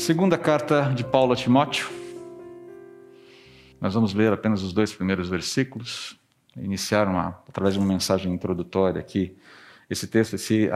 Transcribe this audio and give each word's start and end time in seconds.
Segunda 0.00 0.38
carta 0.38 0.90
de 0.96 1.04
Paulo 1.04 1.34
a 1.34 1.36
Timóteo. 1.36 1.90
Nós 3.78 3.92
vamos 3.92 4.14
ler 4.14 4.32
apenas 4.32 4.62
os 4.62 4.72
dois 4.72 4.94
primeiros 4.94 5.28
versículos. 5.28 6.18
Iniciar 6.56 7.06
uma, 7.06 7.38
através 7.46 7.74
de 7.74 7.80
uma 7.80 7.86
mensagem 7.86 8.32
introdutória 8.32 8.98
aqui. 8.98 9.36
Esse 9.90 10.06
texto, 10.06 10.36
esse, 10.36 10.70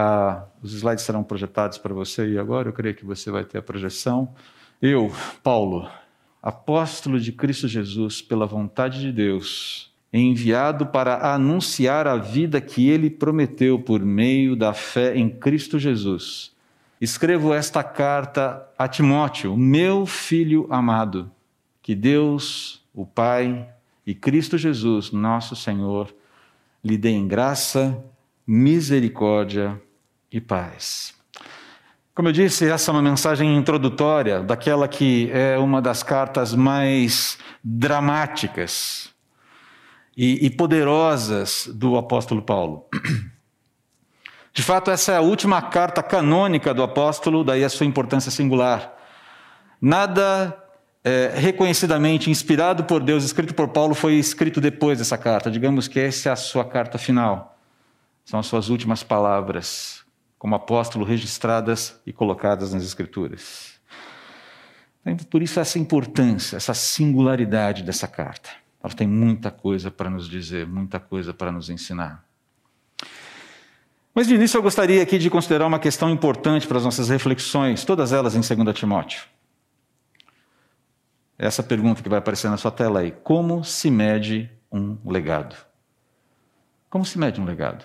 os 0.62 0.75
slides 0.75 1.05
serão 1.05 1.25
projetados 1.25 1.79
para 1.79 1.95
você 1.95 2.32
e 2.32 2.39
agora 2.39 2.68
eu 2.68 2.73
creio 2.75 2.95
que 2.95 3.05
você 3.07 3.30
vai 3.30 3.45
ter 3.45 3.57
a 3.57 3.62
projeção. 3.62 4.34
Eu, 4.80 5.11
Paulo, 5.43 5.88
apóstolo 6.43 7.18
de 7.18 7.32
Cristo 7.32 7.66
Jesus, 7.66 8.20
pela 8.20 8.45
vontade 8.45 9.00
de 9.00 9.11
Deus, 9.11 9.91
enviado 10.12 10.84
para 10.84 11.32
anunciar 11.32 12.06
a 12.06 12.18
vida 12.18 12.61
que 12.61 12.91
ele 12.91 13.09
prometeu 13.09 13.79
por 13.79 14.04
meio 14.04 14.54
da 14.54 14.75
fé 14.75 15.16
em 15.16 15.30
Cristo 15.30 15.79
Jesus 15.79 16.54
escrevo 17.00 17.52
esta 17.52 17.82
carta 17.82 18.66
a 18.79 18.89
Timóteo, 18.89 19.57
meu 19.57 20.07
filho 20.07 20.66
amado, 20.71 21.30
que 21.82 21.94
Deus, 21.94 22.82
o 22.94 23.04
Pai 23.04 23.68
e 24.07 24.14
Cristo 24.14 24.57
Jesus, 24.57 25.11
nosso 25.11 25.57
Senhor, 25.57 26.14
lhe 26.82 26.96
deem 26.96 27.26
graça, 27.26 28.02
misericórdia 28.46 29.80
e 30.30 30.40
paz. 30.40 31.14
Como 32.14 32.28
eu 32.28 32.33
disse, 32.33 32.69
essa 32.69 32.91
é 32.91 32.92
uma 32.92 33.02
mensagem 33.02 33.56
introdutória 33.56 34.41
daquela 34.41 34.86
que 34.86 35.28
é 35.33 35.58
uma 35.58 35.83
das 35.83 36.02
cartas 36.02 36.55
mais 36.55 37.38
dramáticas 37.62 39.12
e, 40.16 40.47
e 40.47 40.50
poderosas 40.50 41.69
do 41.74 41.97
apóstolo 41.97 42.42
Paulo. 42.42 42.86
De 44.55 44.62
fato, 44.62 44.92
essa 44.92 45.11
é 45.11 45.17
a 45.17 45.20
última 45.20 45.61
carta 45.61 46.00
canônica 46.00 46.72
do 46.72 46.84
apóstolo, 46.84 47.42
daí 47.42 47.64
a 47.64 47.69
sua 47.69 47.86
importância 47.86 48.31
singular. 48.31 48.97
Nada 49.80 50.56
é, 51.02 51.33
reconhecidamente 51.34 52.30
inspirado 52.30 52.84
por 52.84 53.02
Deus, 53.02 53.25
escrito 53.25 53.52
por 53.52 53.70
Paulo, 53.70 53.97
foi 53.97 54.14
escrito 54.14 54.60
depois 54.60 54.98
dessa 54.98 55.19
carta. 55.19 55.50
Digamos 55.50 55.88
que 55.88 55.98
essa 55.98 56.28
é 56.28 56.32
a 56.32 56.36
sua 56.36 56.64
carta 56.64 56.98
final. 56.98 57.58
São 58.25 58.38
as 58.38 58.47
suas 58.47 58.69
últimas 58.69 59.02
palavras, 59.02 60.05
como 60.38 60.55
apóstolo, 60.55 61.05
registradas 61.05 62.00
e 62.06 62.12
colocadas 62.12 62.72
nas 62.72 62.84
Escrituras. 62.84 63.72
Então, 65.05 65.27
por 65.27 65.42
isso, 65.42 65.58
essa 65.58 65.80
importância, 65.80 66.56
essa 66.56 66.75
singularidade 66.75 67.82
dessa 67.82 68.06
carta. 68.06 68.50
Ela 68.80 68.94
tem 68.94 69.08
muita 69.08 69.50
coisa 69.50 69.91
para 69.91 70.08
nos 70.08 70.28
dizer, 70.28 70.64
muita 70.64 71.00
coisa 71.00 71.34
para 71.34 71.50
nos 71.50 71.69
ensinar. 71.69 72.25
Mas 74.14 74.28
de 74.28 74.34
início 74.34 74.56
eu 74.56 74.62
gostaria 74.62 75.02
aqui 75.02 75.18
de 75.18 75.28
considerar 75.28 75.66
uma 75.66 75.78
questão 75.78 76.08
importante 76.08 76.68
para 76.68 76.78
as 76.78 76.84
nossas 76.84 77.08
reflexões, 77.08 77.84
todas 77.84 78.12
elas 78.12 78.36
em 78.36 78.62
2 78.64 78.78
Timóteo. 78.78 79.24
Essa 81.36 81.64
pergunta 81.64 82.00
que 82.00 82.08
vai 82.08 82.20
aparecer 82.20 82.48
na 82.48 82.56
sua 82.56 82.70
tela 82.70 83.00
aí: 83.00 83.10
como 83.10 83.64
se 83.64 83.90
mede 83.90 84.48
um 84.70 84.96
legado? 85.04 85.56
Como 86.88 87.04
se 87.04 87.18
mede 87.18 87.40
um 87.40 87.44
legado? 87.44 87.84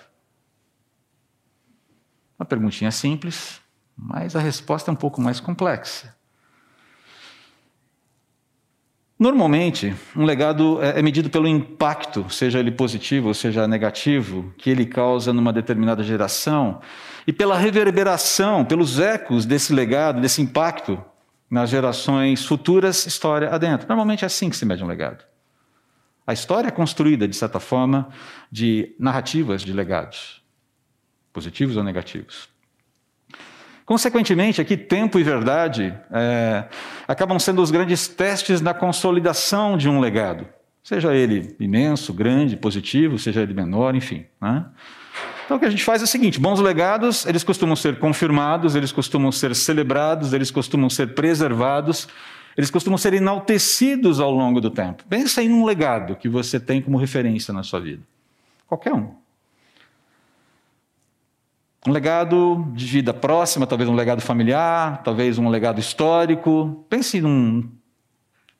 Uma 2.38 2.46
perguntinha 2.46 2.92
simples, 2.92 3.60
mas 3.96 4.36
a 4.36 4.40
resposta 4.40 4.88
é 4.88 4.92
um 4.92 4.96
pouco 4.96 5.20
mais 5.20 5.40
complexa. 5.40 6.14
Normalmente, 9.20 9.94
um 10.16 10.24
legado 10.24 10.82
é, 10.82 10.98
é 10.98 11.02
medido 11.02 11.28
pelo 11.28 11.46
impacto, 11.46 12.24
seja 12.30 12.58
ele 12.58 12.70
positivo 12.70 13.28
ou 13.28 13.34
seja 13.34 13.68
negativo, 13.68 14.50
que 14.56 14.70
ele 14.70 14.86
causa 14.86 15.30
numa 15.30 15.52
determinada 15.52 16.02
geração, 16.02 16.80
e 17.26 17.32
pela 17.34 17.58
reverberação, 17.58 18.64
pelos 18.64 18.98
ecos 18.98 19.44
desse 19.44 19.74
legado, 19.74 20.22
desse 20.22 20.40
impacto 20.40 21.04
nas 21.50 21.68
gerações 21.68 22.46
futuras, 22.46 23.04
história 23.04 23.50
adentro. 23.50 23.86
Normalmente 23.86 24.24
é 24.24 24.26
assim 24.26 24.48
que 24.48 24.56
se 24.56 24.64
mede 24.64 24.82
um 24.82 24.86
legado. 24.86 25.22
A 26.26 26.32
história 26.32 26.68
é 26.68 26.70
construída, 26.70 27.28
de 27.28 27.36
certa 27.36 27.60
forma, 27.60 28.08
de 28.50 28.96
narrativas 28.98 29.60
de 29.60 29.74
legados, 29.74 30.42
positivos 31.30 31.76
ou 31.76 31.84
negativos. 31.84 32.48
Consequentemente, 33.90 34.60
aqui 34.60 34.76
tempo 34.76 35.18
e 35.18 35.24
verdade 35.24 35.92
é, 36.12 36.64
acabam 37.08 37.40
sendo 37.40 37.60
os 37.60 37.72
grandes 37.72 38.06
testes 38.06 38.60
na 38.60 38.72
consolidação 38.72 39.76
de 39.76 39.88
um 39.88 39.98
legado, 39.98 40.46
seja 40.80 41.12
ele 41.12 41.56
imenso, 41.58 42.14
grande, 42.14 42.56
positivo, 42.56 43.18
seja 43.18 43.42
ele 43.42 43.52
menor, 43.52 43.96
enfim. 43.96 44.26
Né? 44.40 44.64
Então, 45.44 45.56
o 45.56 45.60
que 45.60 45.66
a 45.66 45.70
gente 45.70 45.82
faz 45.82 46.00
é 46.02 46.04
o 46.04 46.06
seguinte: 46.06 46.38
bons 46.38 46.60
legados, 46.60 47.26
eles 47.26 47.42
costumam 47.42 47.74
ser 47.74 47.98
confirmados, 47.98 48.76
eles 48.76 48.92
costumam 48.92 49.32
ser 49.32 49.56
celebrados, 49.56 50.32
eles 50.32 50.52
costumam 50.52 50.88
ser 50.88 51.12
preservados, 51.12 52.06
eles 52.56 52.70
costumam 52.70 52.96
ser 52.96 53.12
enaltecidos 53.14 54.20
ao 54.20 54.30
longo 54.30 54.60
do 54.60 54.70
tempo. 54.70 55.02
Pensa 55.08 55.42
em 55.42 55.50
um 55.50 55.64
legado 55.64 56.14
que 56.14 56.28
você 56.28 56.60
tem 56.60 56.80
como 56.80 56.96
referência 56.96 57.52
na 57.52 57.64
sua 57.64 57.80
vida. 57.80 58.04
Qualquer 58.68 58.94
um. 58.94 59.16
Um 61.86 61.92
legado 61.92 62.70
de 62.74 62.84
vida 62.84 63.14
próxima, 63.14 63.66
talvez 63.66 63.88
um 63.88 63.94
legado 63.94 64.20
familiar, 64.20 65.02
talvez 65.02 65.38
um 65.38 65.48
legado 65.48 65.80
histórico. 65.80 66.84
Pense 66.88 67.20
num. 67.20 67.70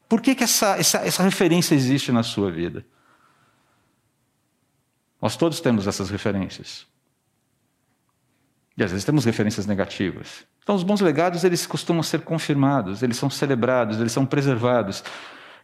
Por 0.08 0.20
que, 0.22 0.34
que 0.34 0.44
essa, 0.44 0.78
essa, 0.78 0.98
essa 0.98 1.22
referência 1.22 1.74
existe 1.74 2.10
na 2.10 2.22
sua 2.22 2.50
vida? 2.50 2.84
Nós 5.20 5.36
todos 5.36 5.60
temos 5.60 5.86
essas 5.86 6.08
referências. 6.08 6.86
E 8.76 8.82
às 8.82 8.90
vezes 8.90 9.04
temos 9.04 9.26
referências 9.26 9.66
negativas. 9.66 10.46
Então, 10.62 10.74
os 10.74 10.82
bons 10.82 11.00
legados, 11.00 11.44
eles 11.44 11.66
costumam 11.66 12.02
ser 12.02 12.22
confirmados, 12.22 13.02
eles 13.02 13.18
são 13.18 13.28
celebrados, 13.28 14.00
eles 14.00 14.12
são 14.12 14.24
preservados, 14.24 15.04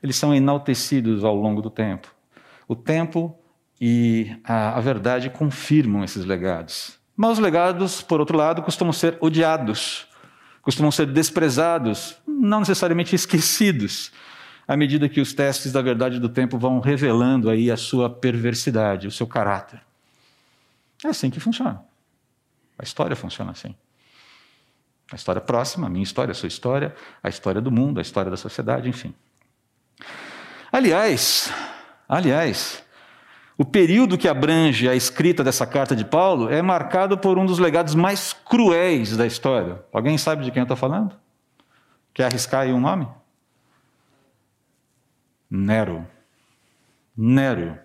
eles 0.02 0.16
são 0.16 0.34
enaltecidos 0.34 1.24
ao 1.24 1.34
longo 1.34 1.62
do 1.62 1.70
tempo. 1.70 2.14
O 2.68 2.76
tempo 2.76 3.34
e 3.80 4.36
a, 4.44 4.76
a 4.76 4.80
verdade 4.80 5.30
confirmam 5.30 6.04
esses 6.04 6.24
legados. 6.24 6.98
Mas 7.16 7.32
os 7.32 7.38
legados, 7.38 8.02
por 8.02 8.20
outro 8.20 8.36
lado, 8.36 8.62
costumam 8.62 8.92
ser 8.92 9.16
odiados, 9.20 10.06
costumam 10.60 10.92
ser 10.92 11.06
desprezados, 11.06 12.16
não 12.26 12.60
necessariamente 12.60 13.14
esquecidos, 13.14 14.12
à 14.68 14.76
medida 14.76 15.08
que 15.08 15.20
os 15.20 15.32
testes 15.32 15.72
da 15.72 15.80
verdade 15.80 16.18
do 16.18 16.28
tempo 16.28 16.58
vão 16.58 16.80
revelando 16.80 17.48
aí 17.48 17.70
a 17.70 17.76
sua 17.76 18.10
perversidade, 18.10 19.06
o 19.06 19.12
seu 19.12 19.26
caráter. 19.26 19.80
É 21.04 21.08
assim 21.08 21.30
que 21.30 21.40
funciona. 21.40 21.82
A 22.78 22.82
história 22.82 23.16
funciona 23.16 23.52
assim. 23.52 23.74
A 25.10 25.14
história 25.14 25.40
próxima, 25.40 25.86
a 25.86 25.90
minha 25.90 26.02
história, 26.02 26.32
a 26.32 26.34
sua 26.34 26.48
história, 26.48 26.94
a 27.22 27.28
história 27.28 27.60
do 27.60 27.70
mundo, 27.70 27.98
a 27.98 28.02
história 28.02 28.30
da 28.30 28.36
sociedade, 28.36 28.88
enfim. 28.88 29.14
Aliás, 30.72 31.50
aliás, 32.08 32.82
o 33.58 33.64
período 33.64 34.18
que 34.18 34.28
abrange 34.28 34.88
a 34.88 34.94
escrita 34.94 35.42
dessa 35.42 35.66
carta 35.66 35.96
de 35.96 36.04
Paulo 36.04 36.50
é 36.50 36.60
marcado 36.60 37.16
por 37.16 37.38
um 37.38 37.46
dos 37.46 37.58
legados 37.58 37.94
mais 37.94 38.32
cruéis 38.34 39.16
da 39.16 39.26
história. 39.26 39.82
Alguém 39.92 40.18
sabe 40.18 40.44
de 40.44 40.50
quem 40.50 40.60
eu 40.60 40.64
estou 40.64 40.76
falando? 40.76 41.16
Quer 42.12 42.24
arriscar 42.24 42.62
aí 42.62 42.72
um 42.72 42.80
nome? 42.80 43.08
Nero. 45.50 46.06
Nero. 47.16 47.78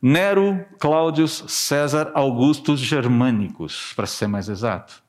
Nero 0.00 0.62
Cláudius 0.78 1.44
César 1.46 2.10
Augustus 2.14 2.80
Germânicos, 2.80 3.94
para 3.96 4.06
ser 4.06 4.26
mais 4.26 4.48
exato. 4.48 5.02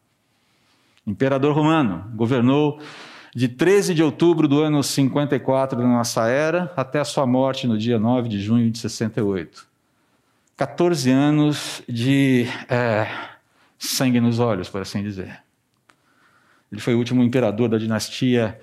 Imperador 1.06 1.54
romano, 1.54 2.10
governou 2.16 2.80
de 3.36 3.50
13 3.50 3.94
de 3.94 4.04
outubro 4.04 4.48
do 4.48 4.62
ano 4.62 4.82
54 4.82 5.78
da 5.78 5.88
nossa 5.88 6.28
era 6.28 6.72
até 6.78 7.00
a 7.00 7.06
sua 7.06 7.26
morte 7.26 7.68
no 7.68 7.78
dia 7.78 8.00
9 8.00 8.30
de 8.30 8.40
junho 8.40 8.72
de 8.72 8.78
68. 8.78 9.73
14 10.56 11.10
anos 11.10 11.82
de 11.90 12.46
é, 12.70 13.08
sangue 13.78 14.20
nos 14.20 14.40
olhos, 14.40 14.70
por 14.70 14.82
assim 14.82 15.02
dizer. 15.02 15.42
Ele 16.72 16.82
foi 16.82 16.94
o 16.96 16.98
último 16.98 17.24
imperador 17.24 17.70
da 17.70 17.78
dinastia 17.78 18.60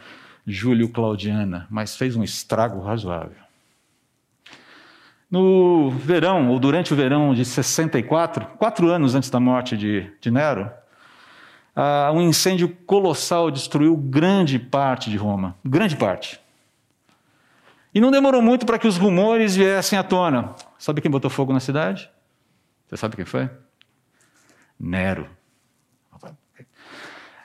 Júlio-Claudiana, 0.46 1.66
mas 1.70 1.96
fez 1.96 2.16
um 2.16 2.24
estrago 2.24 2.80
razoável. 2.80 3.36
No 5.30 5.90
verão, 5.90 6.48
ou 6.48 6.58
durante 6.58 6.92
o 6.92 6.96
verão 6.96 7.32
de 7.34 7.44
64, 7.44 8.46
quatro 8.58 8.88
anos 8.88 9.14
antes 9.14 9.30
da 9.30 9.38
morte 9.38 9.76
de, 9.76 10.10
de 10.20 10.30
Nero, 10.30 10.68
uh, 11.76 12.12
um 12.12 12.20
incêndio 12.20 12.68
colossal 12.84 13.50
destruiu 13.50 13.96
grande 13.96 14.58
parte 14.58 15.08
de 15.08 15.16
Roma. 15.16 15.56
Grande 15.64 15.96
parte. 15.96 16.40
E 17.94 18.00
não 18.00 18.10
demorou 18.10 18.42
muito 18.42 18.66
para 18.66 18.78
que 18.78 18.88
os 18.88 18.96
rumores 18.96 19.54
viessem 19.54 19.96
à 19.98 20.02
tona. 20.02 20.54
Sabe 20.80 21.02
quem 21.02 21.10
botou 21.10 21.30
fogo 21.30 21.52
na 21.52 21.60
cidade? 21.60 22.10
Você 22.88 22.96
sabe 22.96 23.14
quem 23.14 23.26
foi? 23.26 23.50
Nero. 24.78 25.28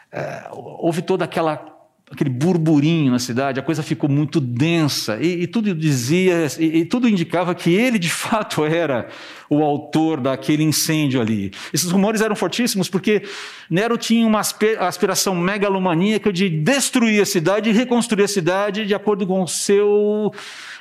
É, 0.09 0.47
houve 0.53 1.03
aquela 1.21 1.73
aquele 2.09 2.29
burburinho 2.29 3.11
na 3.11 3.17
cidade, 3.17 3.59
a 3.59 3.63
coisa 3.63 3.81
ficou 3.81 4.07
muito 4.07 4.39
densa 4.39 5.17
e, 5.19 5.41
e 5.41 5.47
tudo 5.47 5.73
dizia 5.73 6.47
e, 6.59 6.77
e, 6.77 6.85
tudo 6.85 7.09
indicava 7.09 7.55
que 7.55 7.73
ele 7.73 7.97
de 7.97 8.11
fato 8.11 8.63
era 8.63 9.09
o 9.49 9.63
autor 9.63 10.21
daquele 10.21 10.63
incêndio 10.63 11.19
ali. 11.19 11.51
Esses 11.73 11.91
rumores 11.91 12.21
eram 12.21 12.35
fortíssimos 12.35 12.87
porque 12.87 13.23
Nero 13.69 13.97
tinha 13.97 14.25
uma 14.25 14.39
aspiração 14.39 15.35
megalomaníaca 15.35 16.31
de 16.31 16.47
destruir 16.47 17.21
a 17.21 17.25
cidade 17.25 17.69
e 17.69 17.73
reconstruir 17.73 18.23
a 18.23 18.29
cidade 18.29 18.85
de 18.85 18.95
acordo 18.95 19.27
com 19.27 19.41
o 19.41 19.47
seu 19.47 20.31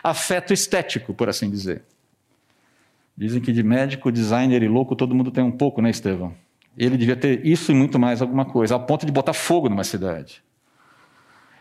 afeto 0.04 0.52
estético, 0.52 1.14
por 1.14 1.28
assim 1.28 1.50
dizer. 1.50 1.82
Dizem 3.16 3.40
que 3.40 3.52
de 3.52 3.62
médico, 3.62 4.10
designer 4.10 4.62
e 4.62 4.68
louco 4.68 4.96
todo 4.96 5.14
mundo 5.14 5.30
tem 5.30 5.44
um 5.44 5.52
pouco, 5.52 5.80
né, 5.80 5.90
Estevão? 5.90 6.34
Ele 6.76 6.96
devia 6.96 7.14
ter 7.14 7.46
isso 7.46 7.70
e 7.70 7.74
muito 7.74 7.98
mais 7.98 8.20
alguma 8.20 8.44
coisa, 8.44 8.74
a 8.74 8.78
ponto 8.78 9.06
de 9.06 9.12
botar 9.12 9.32
fogo 9.32 9.68
numa 9.68 9.84
cidade. 9.84 10.42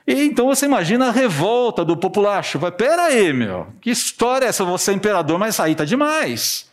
E 0.05 0.25
então 0.25 0.47
você 0.47 0.65
imagina 0.65 1.07
a 1.07 1.11
revolta 1.11 1.85
do 1.85 1.95
populacho. 1.95 2.59
Vai, 2.59 2.71
pera 2.71 3.03
aí, 3.03 3.31
meu, 3.31 3.67
que 3.79 3.91
história 3.91 4.45
é 4.45 4.49
essa? 4.49 4.65
Você 4.65 4.91
é 4.91 4.93
imperador, 4.93 5.37
mas 5.37 5.59
aí 5.59 5.75
tá 5.75 5.85
demais. 5.85 6.69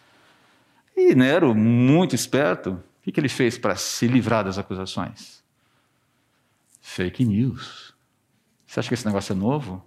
E 0.97 1.15
Nero, 1.15 1.55
muito 1.55 2.15
esperto, 2.15 2.71
o 2.73 2.83
que, 3.03 3.12
que 3.12 3.21
ele 3.21 3.29
fez 3.29 3.56
para 3.56 3.76
se 3.76 4.06
livrar 4.06 4.44
das 4.44 4.59
acusações? 4.59 5.43
Fake 6.81 7.25
news. 7.25 7.94
Você 8.67 8.81
acha 8.81 8.88
que 8.88 8.94
esse 8.94 9.06
negócio 9.06 9.33
é 9.33 9.37
novo? 9.37 9.85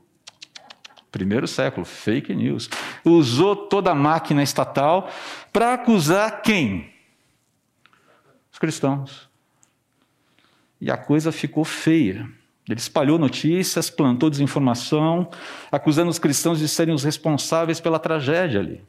Primeiro 1.14 1.48
século, 1.48 1.86
fake 1.86 2.34
news. 2.34 2.68
Usou 3.06 3.56
toda 3.56 3.92
a 3.92 3.96
máquina 3.96 4.42
estatal 4.42 5.08
para 5.54 5.76
acusar 5.76 6.42
quem? 6.42 6.92
Os 8.52 8.58
cristãos. 8.58 9.30
E 10.82 10.90
a 10.90 10.98
coisa 10.98 11.32
ficou 11.32 11.64
feia. 11.64 12.28
Ele 12.68 12.80
espalhou 12.80 13.20
notícias, 13.20 13.92
plantou 13.92 14.28
desinformação, 14.28 15.30
acusando 15.72 16.10
os 16.10 16.18
cristãos 16.18 16.58
de 16.58 16.68
serem 16.68 16.96
os 16.96 17.04
responsáveis 17.04 17.80
pela 17.80 18.00
tragédia 18.00 18.60
ali. 18.60 18.84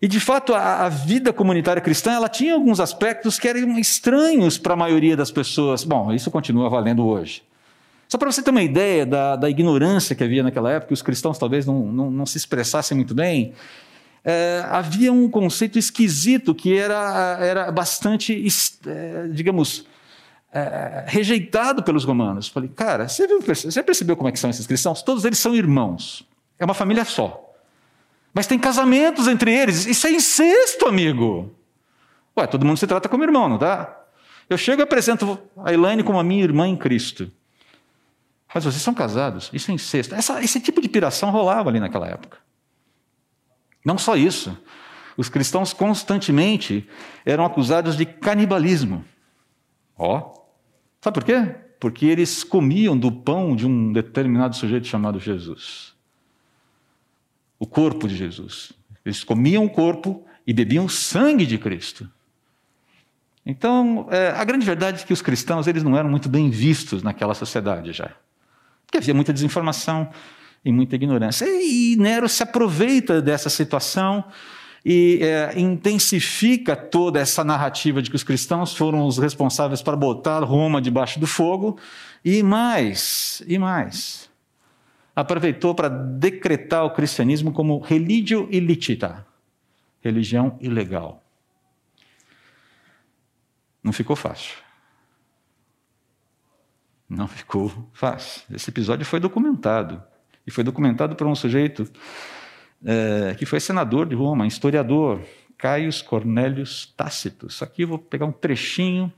E 0.00 0.08
de 0.08 0.18
fato, 0.18 0.52
a, 0.52 0.86
a 0.86 0.88
vida 0.88 1.32
comunitária 1.32 1.80
cristã 1.80 2.10
ela 2.10 2.28
tinha 2.28 2.52
alguns 2.52 2.80
aspectos 2.80 3.38
que 3.38 3.46
eram 3.46 3.78
estranhos 3.78 4.58
para 4.58 4.72
a 4.72 4.76
maioria 4.76 5.16
das 5.16 5.30
pessoas. 5.30 5.84
Bom, 5.84 6.12
isso 6.12 6.32
continua 6.32 6.68
valendo 6.68 7.06
hoje. 7.06 7.44
Só 8.12 8.18
para 8.18 8.30
você 8.30 8.42
ter 8.42 8.50
uma 8.50 8.62
ideia 8.62 9.06
da, 9.06 9.36
da, 9.36 9.48
ignorância 9.48 10.14
que 10.14 10.22
havia 10.22 10.42
naquela 10.42 10.70
época, 10.70 10.92
os 10.92 11.00
cristãos 11.00 11.38
talvez 11.38 11.64
não, 11.64 11.86
não, 11.86 12.10
não 12.10 12.26
se 12.26 12.36
expressassem 12.36 12.94
muito 12.94 13.14
bem, 13.14 13.54
é, 14.22 14.62
havia 14.68 15.10
um 15.10 15.30
conceito 15.30 15.78
esquisito 15.78 16.54
que 16.54 16.76
era, 16.76 17.38
era 17.40 17.72
bastante, 17.72 18.46
é, 18.86 19.28
digamos, 19.28 19.86
é, 20.52 21.04
rejeitado 21.06 21.82
pelos 21.82 22.04
romanos. 22.04 22.48
Falei, 22.48 22.68
cara, 22.68 23.08
você, 23.08 23.26
viu, 23.26 23.40
você 23.40 23.82
percebeu 23.82 24.14
como 24.14 24.28
é 24.28 24.32
que 24.32 24.38
são 24.38 24.50
esses 24.50 24.66
cristãos? 24.66 25.00
Todos 25.00 25.24
eles 25.24 25.38
são 25.38 25.54
irmãos. 25.54 26.28
É 26.58 26.66
uma 26.66 26.74
família 26.74 27.06
só. 27.06 27.50
Mas 28.34 28.46
tem 28.46 28.58
casamentos 28.58 29.26
entre 29.26 29.54
eles. 29.54 29.86
Isso 29.86 30.06
é 30.06 30.10
incesto, 30.10 30.86
amigo. 30.86 31.50
Ué, 32.36 32.46
todo 32.46 32.66
mundo 32.66 32.76
se 32.76 32.86
trata 32.86 33.08
como 33.08 33.24
irmão, 33.24 33.48
não 33.48 33.56
dá? 33.56 34.02
Eu 34.50 34.58
chego 34.58 34.82
e 34.82 34.84
apresento 34.84 35.38
a 35.64 35.72
Elaine 35.72 36.02
como 36.02 36.20
a 36.20 36.22
minha 36.22 36.44
irmã 36.44 36.68
em 36.68 36.76
Cristo. 36.76 37.32
Mas 38.54 38.64
vocês 38.64 38.82
são 38.82 38.94
casados? 38.94 39.50
Isso 39.52 39.70
é 39.70 39.74
incesto. 39.74 40.14
Essa, 40.14 40.42
esse 40.42 40.60
tipo 40.60 40.80
de 40.80 40.88
piração 40.88 41.30
rolava 41.30 41.70
ali 41.70 41.80
naquela 41.80 42.06
época. 42.06 42.38
Não 43.84 43.96
só 43.96 44.16
isso. 44.16 44.56
Os 45.16 45.28
cristãos 45.28 45.72
constantemente 45.72 46.88
eram 47.24 47.44
acusados 47.44 47.96
de 47.96 48.04
canibalismo. 48.06 49.04
Ó, 49.96 50.18
oh, 50.18 50.42
Sabe 51.02 51.14
por 51.14 51.24
quê? 51.24 51.56
Porque 51.80 52.06
eles 52.06 52.44
comiam 52.44 52.96
do 52.96 53.10
pão 53.10 53.56
de 53.56 53.66
um 53.66 53.92
determinado 53.92 54.54
sujeito 54.54 54.86
chamado 54.86 55.18
Jesus. 55.18 55.94
O 57.58 57.66
corpo 57.66 58.06
de 58.06 58.14
Jesus. 58.14 58.72
Eles 59.04 59.24
comiam 59.24 59.64
o 59.64 59.70
corpo 59.70 60.24
e 60.46 60.52
bebiam 60.52 60.88
sangue 60.88 61.44
de 61.44 61.58
Cristo. 61.58 62.08
Então, 63.44 64.06
é, 64.12 64.28
a 64.28 64.44
grande 64.44 64.64
verdade 64.64 65.02
é 65.02 65.04
que 65.04 65.12
os 65.12 65.20
cristãos 65.20 65.66
eles 65.66 65.82
não 65.82 65.96
eram 65.96 66.08
muito 66.08 66.28
bem 66.28 66.48
vistos 66.50 67.02
naquela 67.02 67.34
sociedade 67.34 67.92
já. 67.92 68.12
Porque 68.92 68.98
havia 68.98 69.14
muita 69.14 69.32
desinformação 69.32 70.10
e 70.62 70.70
muita 70.70 70.96
ignorância. 70.96 71.46
E 71.46 71.96
Nero 71.98 72.28
se 72.28 72.42
aproveita 72.42 73.22
dessa 73.22 73.48
situação 73.48 74.22
e 74.84 75.18
é, 75.22 75.58
intensifica 75.58 76.76
toda 76.76 77.18
essa 77.18 77.42
narrativa 77.42 78.02
de 78.02 78.10
que 78.10 78.16
os 78.16 78.22
cristãos 78.22 78.76
foram 78.76 79.06
os 79.06 79.16
responsáveis 79.16 79.80
para 79.80 79.96
botar 79.96 80.40
Roma 80.40 80.82
debaixo 80.82 81.18
do 81.18 81.26
fogo, 81.26 81.78
e 82.22 82.42
mais, 82.42 83.42
e 83.46 83.58
mais. 83.58 84.28
Aproveitou 85.16 85.74
para 85.74 85.88
decretar 85.88 86.84
o 86.84 86.90
cristianismo 86.90 87.50
como 87.50 87.80
religio 87.80 88.46
illicita, 88.50 89.26
religião 90.02 90.58
ilegal. 90.60 91.22
Não 93.82 93.90
ficou 93.90 94.14
fácil. 94.14 94.61
Não 97.12 97.28
ficou 97.28 97.70
fácil. 97.92 98.42
Esse 98.50 98.70
episódio 98.70 99.04
foi 99.04 99.20
documentado. 99.20 100.02
E 100.46 100.50
foi 100.50 100.64
documentado 100.64 101.14
por 101.14 101.26
um 101.26 101.34
sujeito 101.34 101.86
é, 102.84 103.34
que 103.38 103.44
foi 103.44 103.60
senador 103.60 104.06
de 104.06 104.14
Roma, 104.14 104.46
historiador, 104.46 105.20
Caius 105.58 106.00
Cornelius 106.00 106.86
Tácito. 106.96 107.48
Aqui 107.62 107.82
eu 107.82 107.88
vou 107.88 107.98
pegar 107.98 108.24
um 108.24 108.32
trechinho 108.32 109.12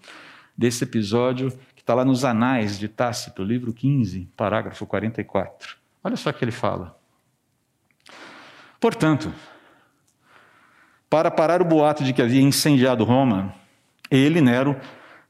desse 0.59 0.83
episódio 0.83 1.51
que 1.77 1.83
está 1.83 1.95
lá 1.95 2.05
nos 2.05 2.25
Anais 2.25 2.81
de 2.81 2.89
Tácito, 2.89 3.45
livro 3.45 3.73
15, 3.73 4.29
parágrafo 4.37 4.85
44. 4.87 5.77
Olha 6.03 6.17
só 6.17 6.31
o 6.31 6.35
que 6.35 6.45
ele 6.45 6.51
fala. 6.51 6.99
Portanto, 8.81 9.33
para 11.09 11.31
parar 11.31 11.63
o 11.63 11.65
boato 11.65 12.03
de 12.03 12.13
que 12.13 12.21
havia 12.21 12.43
incendiado 12.43 13.05
Roma, 13.05 13.55
ele, 14.11 14.41
Nero, 14.41 14.77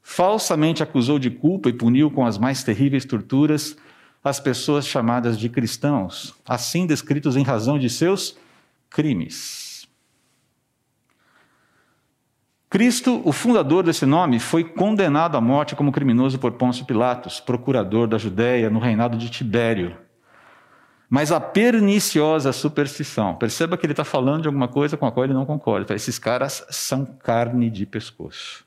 falsamente 0.07 0.83
acusou 0.83 1.19
de 1.19 1.31
culpa 1.31 1.71
e 1.71 1.73
puniu 1.73 2.11
com 2.11 2.27
as 2.27 2.37
mais 2.37 2.63
terríveis 2.63 3.07
torturas 3.07 3.75
as 4.23 4.39
pessoas 4.39 4.87
chamadas 4.87 5.39
de 5.39 5.49
cristãos, 5.49 6.35
assim 6.47 6.87
descritos 6.87 7.37
em 7.37 7.43
razão 7.43 7.79
de 7.79 7.91
seus 7.91 8.37
crimes. 8.89 9.89
Cristo, 12.71 13.23
o 13.25 13.33
fundador 13.33 13.83
desse 13.83 14.07
nome, 14.07 14.39
foi 14.39 14.65
condenado 14.65 15.37
à 15.37 15.41
morte 15.41 15.77
como 15.77 15.93
criminoso 15.93 16.39
por 16.39 16.53
Pôncio 16.53 16.85
Pilatos, 16.85 17.41
procurador 17.41 18.07
da 18.07 18.19
Judéia 18.19 18.71
no 18.71 18.81
reinado 18.81 19.17
de 19.17 19.31
Tibério. 19.31 19.97
Mas 21.09 21.31
a 21.31 21.39
perniciosa 21.39 22.53
superstição, 22.53 23.37
perceba 23.37 23.77
que 23.77 23.87
ele 23.87 23.93
está 23.93 24.05
falando 24.05 24.43
de 24.43 24.49
alguma 24.49 24.69
coisa 24.69 24.97
com 24.97 25.07
a 25.07 25.13
qual 25.13 25.25
ele 25.25 25.35
não 25.35 25.47
concorda. 25.47 25.95
Esses 25.95 26.19
caras 26.19 26.67
são 26.71 27.05
carne 27.05 27.71
de 27.71 27.87
pescoço 27.87 28.65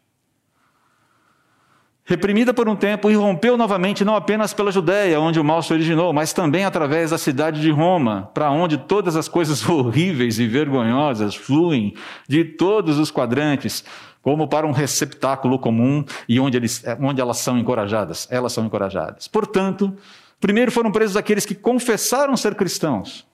reprimida 2.07 2.53
por 2.53 2.69
um 2.69 2.75
tempo, 2.75 3.11
irrompeu 3.11 3.57
novamente 3.57 4.05
não 4.05 4.15
apenas 4.15 4.53
pela 4.53 4.71
Judéia, 4.71 5.19
onde 5.19 5.41
o 5.41 5.43
mal 5.43 5.61
se 5.61 5.73
originou, 5.73 6.13
mas 6.13 6.31
também 6.31 6.63
através 6.63 7.11
da 7.11 7.17
cidade 7.17 7.59
de 7.59 7.69
Roma, 7.69 8.31
para 8.33 8.49
onde 8.49 8.77
todas 8.77 9.17
as 9.17 9.27
coisas 9.27 9.63
horríveis 9.67 10.39
e 10.39 10.47
vergonhosas 10.47 11.35
fluem 11.35 11.93
de 12.25 12.45
todos 12.45 12.97
os 12.97 13.11
quadrantes, 13.11 13.83
como 14.21 14.47
para 14.47 14.65
um 14.65 14.71
receptáculo 14.71 15.59
comum 15.59 16.03
e 16.29 16.39
onde, 16.39 16.55
eles, 16.55 16.81
onde 17.01 17.19
elas 17.19 17.39
são 17.39 17.57
encorajadas. 17.57 18.25
Elas 18.31 18.53
são 18.53 18.65
encorajadas. 18.65 19.27
Portanto, 19.27 19.93
primeiro 20.39 20.71
foram 20.71 20.91
presos 20.91 21.17
aqueles 21.17 21.45
que 21.45 21.55
confessaram 21.55 22.37
ser 22.37 22.55
cristãos. 22.55 23.27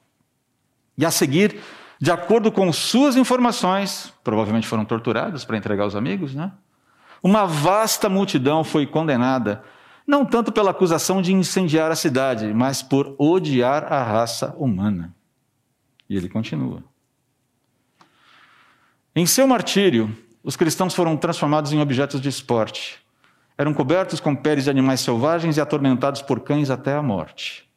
E 0.98 1.06
a 1.06 1.12
seguir, 1.12 1.60
de 2.00 2.12
acordo 2.12 2.51
com 2.51 2.74
suas 2.74 3.15
informações, 3.15 4.12
provavelmente 4.24 4.68
foram 4.68 4.84
torturados 4.84 5.46
para 5.46 5.58
entregar 5.58 5.86
os 5.86 5.96
amigos, 5.96 6.34
né? 6.34 6.51
Uma 7.24 7.46
vasta 7.46 8.10
multidão 8.10 8.65
foi 8.65 8.86
condenada, 8.86 9.63
não 10.06 10.25
tanto 10.25 10.51
pela 10.51 10.72
acusação 10.72 11.22
de 11.22 11.34
incendiar 11.34 11.89
a 11.89 11.96
cidade, 11.96 12.53
mas 12.53 12.84
por 12.84 13.15
odiar 13.18 13.92
a 13.92 14.03
raça 14.03 14.53
humana. 14.58 15.15
E 16.10 16.18
ele 16.18 16.27
continua. 16.27 16.84
Em 19.15 19.25
seu 19.25 19.48
martírio, 19.48 20.13
os 20.44 20.58
cristãos 20.58 20.94
foram 20.94 21.15
transformados 21.15 21.72
em 21.72 21.80
objetos 21.80 22.20
de 22.20 22.27
esporte. 22.27 23.01
Eram 23.58 23.74
cobertos 23.74 24.20
com 24.20 24.36
peles 24.36 24.65
de 24.65 24.70
animais 24.70 25.00
selvagens 25.00 25.56
e 25.56 25.62
atormentados 25.62 26.22
por 26.22 26.42
cães 26.42 26.70
até 26.70 26.94
a 26.94 27.01
morte. 27.01 27.70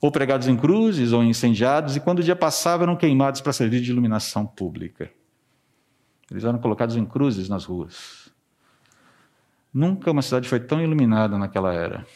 Ou 0.00 0.10
pregados 0.10 0.48
em 0.48 0.56
cruzes 0.56 1.12
ou 1.12 1.22
incendiados, 1.22 1.94
e 1.94 2.00
quando 2.00 2.18
o 2.18 2.22
dia 2.24 2.34
passava, 2.34 2.82
eram 2.82 2.96
queimados 2.96 3.40
para 3.40 3.52
servir 3.52 3.80
de 3.80 3.90
iluminação 3.90 4.44
pública. 4.44 5.10
Eles 6.28 6.42
eram 6.42 6.58
colocados 6.58 6.96
em 6.96 7.04
cruzes 7.04 7.48
nas 7.48 7.64
ruas. 7.64 8.23
Nunca 9.74 10.12
uma 10.12 10.22
cidade 10.22 10.48
foi 10.48 10.60
tão 10.60 10.80
iluminada 10.80 11.36
naquela 11.36 11.74
era. 11.74 12.06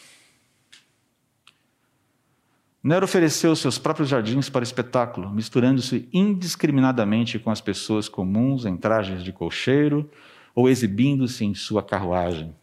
Nero 2.81 3.05
ofereceu 3.05 3.57
seus 3.57 3.77
próprios 3.77 4.09
jardins 4.09 4.49
para 4.49 4.63
espetáculo, 4.63 5.29
misturando-se 5.29 6.09
indiscriminadamente 6.13 7.37
com 7.37 7.51
as 7.51 7.61
pessoas 7.61 8.09
comuns 8.09 8.65
em 8.65 8.77
trajes 8.77 9.25
de 9.25 9.33
colcheiro 9.33 10.09
ou 10.55 10.69
exibindo-se 10.69 11.45
em 11.45 11.53
sua 11.55 11.83
carruagem. 11.83 12.55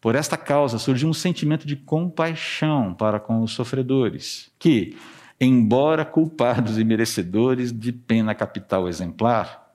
Por 0.00 0.14
esta 0.14 0.38
causa 0.38 0.78
surgiu 0.78 1.06
um 1.06 1.12
sentimento 1.12 1.66
de 1.66 1.76
compaixão 1.76 2.94
para 2.94 3.20
com 3.20 3.42
os 3.42 3.52
sofredores, 3.52 4.50
que, 4.58 4.96
embora 5.38 6.06
culpados 6.06 6.78
e 6.78 6.84
merecedores 6.84 7.70
de 7.70 7.92
pena 7.92 8.34
capital 8.34 8.88
exemplar, 8.88 9.69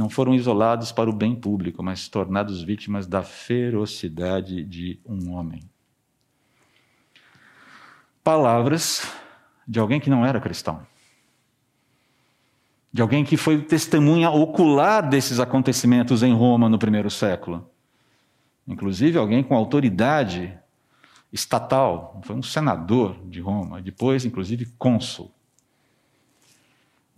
não 0.00 0.08
foram 0.08 0.34
isolados 0.34 0.90
para 0.90 1.10
o 1.10 1.12
bem 1.12 1.34
público, 1.34 1.82
mas 1.82 2.08
tornados 2.08 2.62
vítimas 2.62 3.06
da 3.06 3.22
ferocidade 3.22 4.64
de 4.64 4.98
um 5.04 5.34
homem. 5.34 5.60
Palavras 8.24 9.06
de 9.68 9.78
alguém 9.78 10.00
que 10.00 10.08
não 10.08 10.24
era 10.24 10.40
cristão. 10.40 10.86
De 12.90 13.02
alguém 13.02 13.26
que 13.26 13.36
foi 13.36 13.60
testemunha 13.60 14.30
ocular 14.30 15.06
desses 15.06 15.38
acontecimentos 15.38 16.22
em 16.22 16.32
Roma 16.32 16.66
no 16.66 16.78
primeiro 16.78 17.10
século. 17.10 17.70
Inclusive 18.66 19.18
alguém 19.18 19.42
com 19.42 19.54
autoridade 19.54 20.58
estatal, 21.30 22.18
foi 22.24 22.36
um 22.36 22.42
senador 22.42 23.22
de 23.26 23.38
Roma, 23.38 23.82
depois, 23.82 24.24
inclusive, 24.24 24.64
cônsul. 24.78 25.30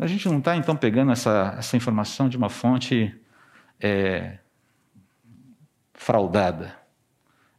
A 0.02 0.06
gente 0.09 0.28
não 0.28 0.38
está, 0.38 0.56
então, 0.56 0.75
pegando 0.75 1.12
essa, 1.12 1.54
essa 1.56 1.76
informação 1.76 2.28
de 2.28 2.37
uma 2.37 2.49
fonte 2.49 3.14
é, 3.78 4.38
fraudada. 5.94 6.76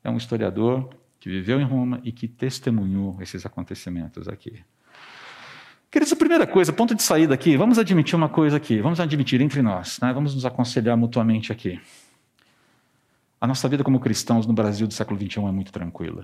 É 0.04 0.10
um 0.10 0.18
historiador 0.18 0.94
que 1.22 1.30
viveu 1.30 1.62
em 1.62 1.64
Roma 1.64 2.02
e 2.04 2.12
que 2.12 2.28
testemunhou 2.28 3.18
esses 3.22 3.46
acontecimentos 3.46 4.28
aqui. 4.28 4.62
Queridos, 5.90 6.12
a 6.12 6.18
primeira 6.18 6.46
coisa, 6.46 6.74
ponto 6.74 6.94
de 6.94 7.02
saída 7.02 7.34
aqui, 7.34 7.56
vamos 7.56 7.80
admitir 7.80 8.14
uma 8.14 8.28
coisa 8.28 8.58
aqui, 8.58 8.82
vamos 8.82 9.00
admitir 9.00 9.40
entre 9.40 9.62
nós, 9.62 10.02
né? 10.02 10.12
vamos 10.12 10.36
nos 10.36 10.44
aconselhar 10.44 10.98
mutuamente 10.98 11.50
aqui. 11.50 11.80
A 13.40 13.48
nossa 13.48 13.70
vida 13.70 13.86
como 13.86 14.02
cristãos 14.02 14.46
no 14.46 14.52
Brasil 14.52 14.86
do 14.86 14.94
século 14.94 15.18
XXI 15.18 15.46
é 15.46 15.52
muito 15.52 15.72
tranquila. 15.72 16.24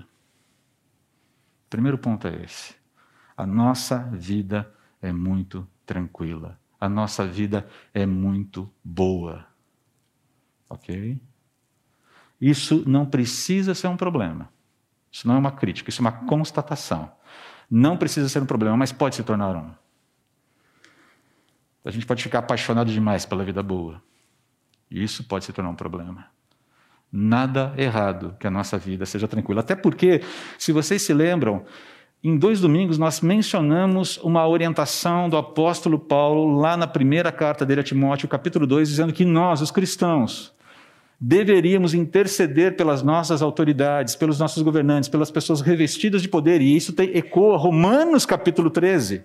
O 1.66 1.70
primeiro 1.70 1.96
ponto 1.96 2.28
é 2.28 2.44
esse. 2.44 2.74
A 3.34 3.46
nossa 3.46 4.00
vida 4.12 4.70
é 5.00 5.14
muito 5.14 5.66
tranquila. 5.90 6.56
A 6.80 6.88
nossa 6.88 7.26
vida 7.26 7.68
é 7.92 8.06
muito 8.06 8.72
boa. 8.84 9.44
Ok? 10.68 11.20
Isso 12.40 12.84
não 12.86 13.04
precisa 13.04 13.74
ser 13.74 13.88
um 13.88 13.96
problema. 13.96 14.48
Isso 15.10 15.26
não 15.26 15.34
é 15.34 15.38
uma 15.38 15.50
crítica, 15.50 15.90
isso 15.90 16.00
é 16.00 16.04
uma 16.04 16.12
constatação. 16.12 17.10
Não 17.68 17.96
precisa 17.96 18.28
ser 18.28 18.40
um 18.40 18.46
problema, 18.46 18.76
mas 18.76 18.92
pode 18.92 19.16
se 19.16 19.24
tornar 19.24 19.56
um. 19.56 19.72
A 21.84 21.90
gente 21.90 22.06
pode 22.06 22.22
ficar 22.22 22.38
apaixonado 22.38 22.92
demais 22.92 23.26
pela 23.26 23.44
vida 23.44 23.64
boa. 23.64 24.00
E 24.88 25.02
isso 25.02 25.24
pode 25.24 25.44
se 25.44 25.52
tornar 25.52 25.70
um 25.70 25.74
problema. 25.74 26.26
Nada 27.10 27.74
errado 27.76 28.36
que 28.38 28.46
a 28.46 28.50
nossa 28.50 28.78
vida 28.78 29.04
seja 29.06 29.26
tranquila. 29.26 29.60
Até 29.60 29.74
porque, 29.74 30.22
se 30.56 30.70
vocês 30.70 31.02
se 31.02 31.12
lembram, 31.12 31.66
em 32.22 32.36
dois 32.36 32.60
domingos, 32.60 32.98
nós 32.98 33.22
mencionamos 33.22 34.18
uma 34.18 34.46
orientação 34.46 35.28
do 35.30 35.38
apóstolo 35.38 35.98
Paulo 35.98 36.60
lá 36.60 36.76
na 36.76 36.86
primeira 36.86 37.32
carta 37.32 37.64
dele 37.64 37.80
a 37.80 37.84
Timóteo, 37.84 38.28
capítulo 38.28 38.66
2, 38.66 38.88
dizendo 38.90 39.12
que 39.12 39.24
nós, 39.24 39.62
os 39.62 39.70
cristãos, 39.70 40.52
deveríamos 41.18 41.94
interceder 41.94 42.76
pelas 42.76 43.02
nossas 43.02 43.40
autoridades, 43.40 44.14
pelos 44.14 44.38
nossos 44.38 44.62
governantes, 44.62 45.08
pelas 45.08 45.30
pessoas 45.30 45.62
revestidas 45.62 46.20
de 46.20 46.28
poder, 46.28 46.60
e 46.60 46.76
isso 46.76 46.92
tem, 46.92 47.16
ecoa 47.16 47.56
Romanos 47.56 48.26
capítulo 48.26 48.68
13. 48.68 49.22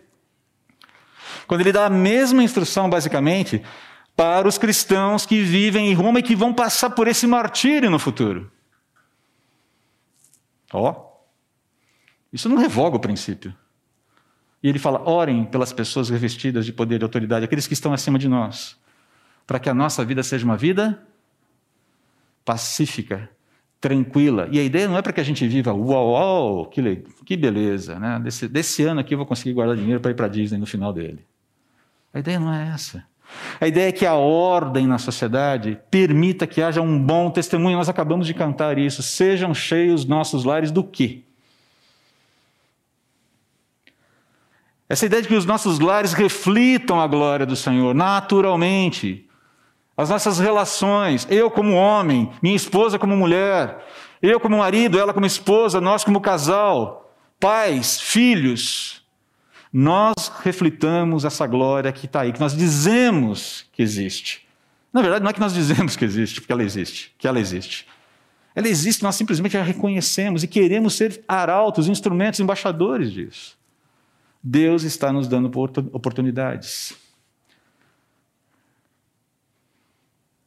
Quando 1.48 1.62
ele 1.62 1.74
dá 1.74 1.88
a 1.88 1.90
mesma 1.90 2.44
instrução, 2.44 2.90
basicamente, 2.90 3.62
para 4.16 4.48
os 4.48 4.58
cristãos 4.58 5.26
que 5.26 5.42
vivem 5.42 5.92
em 5.92 5.94
Roma 5.94 6.20
e 6.20 6.24
que 6.24 6.36
vão 6.36 6.54
passar 6.54 6.92
por 6.92 7.10
esse 7.10 7.28
martírio 7.28 7.90
no 7.90 8.00
futuro. 8.00 8.50
Ó, 10.72 10.92
oh, 10.92 11.15
isso 12.36 12.50
não 12.50 12.58
revoga 12.58 12.98
o 12.98 13.00
princípio. 13.00 13.56
E 14.62 14.68
ele 14.68 14.78
fala: 14.78 15.08
orem 15.10 15.46
pelas 15.46 15.72
pessoas 15.72 16.10
revestidas 16.10 16.66
de 16.66 16.74
poder 16.74 17.00
e 17.00 17.04
autoridade, 17.04 17.46
aqueles 17.46 17.66
que 17.66 17.74
estão 17.74 17.94
acima 17.94 18.20
de 18.20 18.28
nós, 18.28 18.78
para 19.48 19.58
que 19.58 19.70
a 19.70 19.74
nossa 19.74 20.04
vida 20.04 20.22
seja 20.22 20.44
uma 20.44 20.58
vida 20.58 21.02
pacífica, 22.44 23.30
tranquila. 23.80 24.50
E 24.52 24.60
a 24.60 24.64
ideia 24.64 24.86
não 24.86 24.98
é 24.98 25.02
para 25.02 25.14
que 25.14 25.22
a 25.22 25.24
gente 25.24 25.48
viva, 25.48 25.74
uau, 25.74 26.12
uau 26.12 26.66
que, 26.66 27.04
que 27.26 27.38
beleza, 27.38 27.98
né? 27.98 28.20
Desse, 28.22 28.50
desse 28.50 28.84
ano 28.84 29.00
aqui 29.00 29.14
eu 29.14 29.18
vou 29.18 29.26
conseguir 29.26 29.54
guardar 29.54 29.78
dinheiro 29.78 30.02
para 30.02 30.12
ir 30.12 30.16
para 30.16 30.28
Disney 30.28 30.60
no 30.60 30.66
final 30.66 30.92
dele. 30.92 31.26
A 32.14 32.20
ideia 32.20 32.38
não 32.38 32.54
é 32.54 32.68
essa. 32.68 33.06
A 33.62 33.68
ideia 33.68 33.88
é 33.88 33.92
que 33.94 34.06
a 34.06 34.16
ordem 34.16 34.86
na 34.86 34.98
sociedade 34.98 35.80
permita 35.90 36.46
que 36.46 36.62
haja 36.62 36.82
um 36.82 37.02
bom 37.02 37.32
testemunho. 37.32 37.78
Nós 37.78 37.88
acabamos 37.88 38.28
de 38.28 38.34
cantar 38.34 38.78
isso. 38.78 39.02
Sejam 39.02 39.54
cheios 39.54 40.04
nossos 40.06 40.44
lares 40.44 40.70
do 40.70 40.84
quê? 40.84 41.24
Essa 44.88 45.06
ideia 45.06 45.22
de 45.22 45.28
que 45.28 45.36
os 45.36 45.46
nossos 45.46 45.80
lares 45.80 46.14
reflitam 46.14 47.02
a 47.02 47.08
glória 47.08 47.46
do 47.46 47.56
Senhor 47.56 47.96
naturalmente. 47.96 49.28
As 49.98 50.10
nossas 50.10 50.40
relações, 50.40 51.26
eu 51.30 51.50
como 51.50 51.74
homem, 51.74 52.32
minha 52.42 52.56
esposa 52.56 53.00
como 53.00 53.16
mulher, 53.16 53.84
eu 54.22 54.40
como 54.40 54.58
marido, 54.58 55.00
ela 55.00 55.14
como 55.14 55.26
esposa, 55.26 55.80
nós 55.80 56.04
como 56.04 56.20
casal, 56.20 57.16
pais, 57.40 58.00
filhos, 58.00 59.02
nós 59.72 60.14
reflitamos 60.44 61.26
essa 61.26 61.48
glória 61.48 61.92
que 61.92 62.06
está 62.06 62.22
aí, 62.22 62.34
que 62.34 62.40
nós 62.40 62.56
dizemos 62.56 63.66
que 63.72 63.82
existe. 63.82 64.46
Na 64.94 65.02
verdade, 65.02 65.24
não 65.24 65.30
é 65.30 65.34
que 65.34 65.40
nós 65.40 65.54
dizemos 65.54 65.96
que 65.96 66.06
existe, 66.06 66.40
porque 66.40 66.54
ela 66.54 66.64
existe, 66.64 67.14
que 67.18 67.28
ela 67.28 67.40
existe. 67.40 67.88
Ela 68.54 68.70
existe, 68.70 69.04
nós 69.04 69.16
simplesmente 69.16 69.58
a 69.58 69.64
reconhecemos 69.64 70.44
e 70.44 70.48
queremos 70.48 70.94
ser 70.94 71.24
arautos, 71.28 71.90
instrumentos, 71.90 72.40
embaixadores 72.40 73.12
disso. 73.12 73.58
Deus 74.48 74.84
está 74.84 75.12
nos 75.12 75.28
dando 75.28 75.52
oportunidades. 75.92 76.96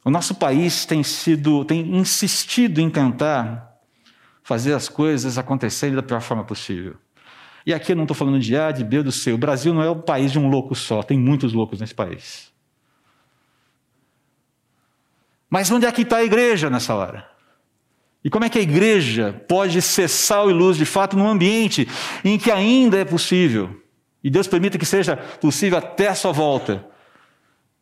O 0.04 0.10
nosso 0.10 0.36
país 0.36 0.86
tem 0.86 1.02
sido, 1.02 1.64
tem 1.64 1.96
insistido 1.96 2.80
em 2.80 2.88
tentar 2.88 3.76
fazer 4.44 4.72
as 4.72 4.88
coisas 4.88 5.36
acontecerem 5.36 5.96
da 5.96 6.02
pior 6.02 6.20
forma 6.20 6.44
possível. 6.44 6.94
E 7.66 7.74
aqui 7.74 7.90
eu 7.90 7.96
não 7.96 8.04
estou 8.04 8.14
falando 8.14 8.38
de 8.38 8.56
A, 8.56 8.70
de 8.70 8.84
B, 8.84 9.02
do 9.02 9.10
C. 9.10 9.32
O 9.32 9.38
Brasil 9.38 9.74
não 9.74 9.82
é 9.82 9.90
o 9.90 9.96
país 9.96 10.30
de 10.30 10.38
um 10.38 10.48
louco 10.48 10.76
só, 10.76 11.02
tem 11.02 11.18
muitos 11.18 11.52
loucos 11.52 11.80
nesse 11.80 11.94
país. 11.94 12.52
Mas 15.50 15.72
onde 15.72 15.86
é 15.86 15.90
que 15.90 16.02
está 16.02 16.18
a 16.18 16.24
igreja 16.24 16.70
nessa 16.70 16.94
hora? 16.94 17.28
E 18.22 18.30
como 18.30 18.44
é 18.44 18.48
que 18.48 18.60
a 18.60 18.62
igreja 18.62 19.44
pode 19.48 19.82
ser 19.82 20.06
sal 20.06 20.48
e 20.48 20.52
luz 20.52 20.76
de 20.76 20.84
fato 20.84 21.16
num 21.16 21.26
ambiente 21.26 21.88
em 22.24 22.38
que 22.38 22.52
ainda 22.52 22.96
é 22.96 23.04
possível 23.04 23.87
e 24.28 24.30
Deus 24.30 24.46
permita 24.46 24.76
que 24.76 24.84
seja 24.84 25.16
possível 25.16 25.78
até 25.78 26.08
a 26.08 26.14
sua 26.14 26.32
volta. 26.32 26.84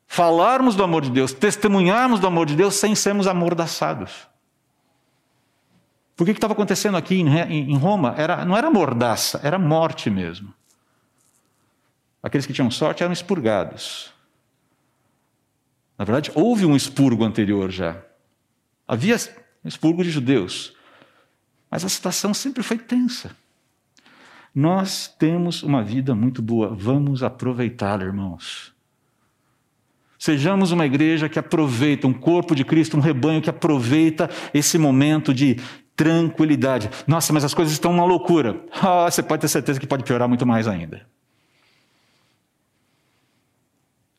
Falarmos 0.06 0.76
do 0.76 0.84
amor 0.84 1.02
de 1.02 1.10
Deus, 1.10 1.32
testemunharmos 1.32 2.20
do 2.20 2.26
amor 2.28 2.46
de 2.46 2.54
Deus 2.54 2.76
sem 2.76 2.94
sermos 2.94 3.26
amordaçados. 3.26 4.28
Porque 6.14 6.30
o 6.30 6.34
que 6.34 6.38
estava 6.38 6.52
acontecendo 6.52 6.96
aqui 6.96 7.16
em 7.16 7.76
Roma 7.76 8.14
era, 8.16 8.44
não 8.44 8.56
era 8.56 8.70
mordaça, 8.70 9.40
era 9.42 9.58
morte 9.58 10.08
mesmo. 10.08 10.54
Aqueles 12.22 12.46
que 12.46 12.52
tinham 12.52 12.70
sorte 12.70 13.02
eram 13.02 13.12
expurgados. 13.12 14.14
Na 15.98 16.04
verdade, 16.04 16.30
houve 16.32 16.64
um 16.64 16.76
expurgo 16.76 17.24
anterior 17.24 17.72
já. 17.72 18.00
Havia 18.86 19.16
expurgo 19.64 20.04
de 20.04 20.12
judeus. 20.12 20.76
Mas 21.68 21.84
a 21.84 21.88
situação 21.88 22.32
sempre 22.32 22.62
foi 22.62 22.78
tensa. 22.78 23.34
Nós 24.56 25.06
temos 25.18 25.62
uma 25.62 25.84
vida 25.84 26.14
muito 26.14 26.40
boa, 26.40 26.74
vamos 26.74 27.22
aproveitá-la, 27.22 28.04
irmãos. 28.04 28.74
Sejamos 30.18 30.72
uma 30.72 30.86
igreja 30.86 31.28
que 31.28 31.38
aproveita, 31.38 32.06
um 32.06 32.14
corpo 32.14 32.54
de 32.54 32.64
Cristo, 32.64 32.96
um 32.96 33.00
rebanho 33.00 33.42
que 33.42 33.50
aproveita 33.50 34.30
esse 34.54 34.78
momento 34.78 35.34
de 35.34 35.56
tranquilidade. 35.94 36.88
Nossa, 37.06 37.34
mas 37.34 37.44
as 37.44 37.52
coisas 37.52 37.74
estão 37.74 37.92
uma 37.92 38.06
loucura. 38.06 38.64
Ah, 38.72 39.10
você 39.10 39.22
pode 39.22 39.42
ter 39.42 39.48
certeza 39.48 39.78
que 39.78 39.86
pode 39.86 40.04
piorar 40.04 40.26
muito 40.26 40.46
mais 40.46 40.66
ainda. 40.66 41.06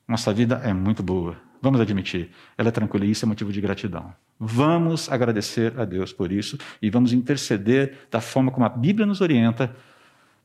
Nossa 0.08 0.32
vida 0.32 0.62
é 0.64 0.72
muito 0.72 1.02
boa. 1.02 1.36
Vamos 1.60 1.82
admitir, 1.82 2.30
ela 2.56 2.70
é 2.70 2.72
tranquila 2.72 3.06
e 3.06 3.10
isso 3.10 3.26
é 3.26 3.28
motivo 3.28 3.52
de 3.52 3.60
gratidão. 3.60 4.14
Vamos 4.40 5.12
agradecer 5.12 5.74
a 5.80 5.84
Deus 5.84 6.14
por 6.14 6.32
isso 6.32 6.60
e 6.80 6.92
vamos 6.92 7.12
interceder 7.12 8.06
da 8.12 8.22
forma 8.22 8.52
como 8.52 8.68
a 8.68 8.70
Bíblia 8.70 9.08
nos 9.08 9.20
orienta 9.20 9.76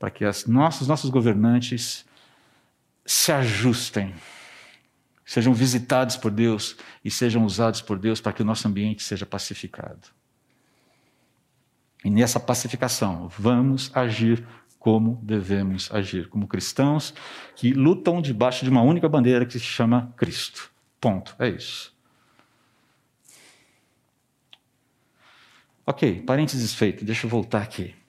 para 0.02 0.10
que 0.10 0.24
as 0.24 0.46
nossos, 0.46 0.88
nossos 0.88 1.10
governantes 1.10 2.04
se 3.06 3.30
ajustem, 3.30 4.12
sejam 5.24 5.54
visitados 5.54 6.16
por 6.16 6.32
Deus 6.32 6.76
e 7.04 7.08
sejam 7.08 7.44
usados 7.44 7.80
por 7.80 8.00
Deus 8.00 8.20
para 8.20 8.32
que 8.32 8.42
o 8.42 8.44
nosso 8.44 8.66
ambiente 8.66 9.00
seja 9.00 9.24
pacificado. 9.24 10.08
E 12.04 12.10
nessa 12.10 12.40
pacificação, 12.40 13.28
vamos 13.28 13.92
agir 13.94 14.44
como 14.76 15.20
devemos 15.22 15.88
agir, 15.94 16.28
como 16.28 16.48
cristãos 16.48 17.14
que 17.54 17.72
lutam 17.72 18.20
debaixo 18.20 18.64
de 18.64 18.72
uma 18.72 18.82
única 18.82 19.08
bandeira 19.08 19.46
que 19.46 19.52
se 19.52 19.60
chama 19.60 20.12
Cristo. 20.16 20.72
Ponto. 21.00 21.36
É 21.38 21.48
isso. 21.48 21.96
Ok, 25.86 26.22
parênteses 26.22 26.74
feito, 26.74 27.04
deixa 27.04 27.24
eu 27.24 27.30
voltar 27.30 27.62
aqui. 27.62 28.01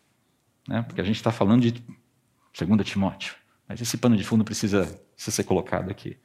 Né? 0.67 0.81
Porque 0.83 1.01
a 1.01 1.03
gente 1.03 1.15
está 1.15 1.31
falando 1.31 1.61
de 1.61 1.71
2 1.71 2.87
Timóteo. 2.87 3.35
Mas 3.67 3.81
esse 3.81 3.97
pano 3.97 4.15
de 4.15 4.23
fundo 4.23 4.43
precisa, 4.43 4.99
ser 5.15 5.43
colocado 5.43 5.89
aqui. 5.89 6.17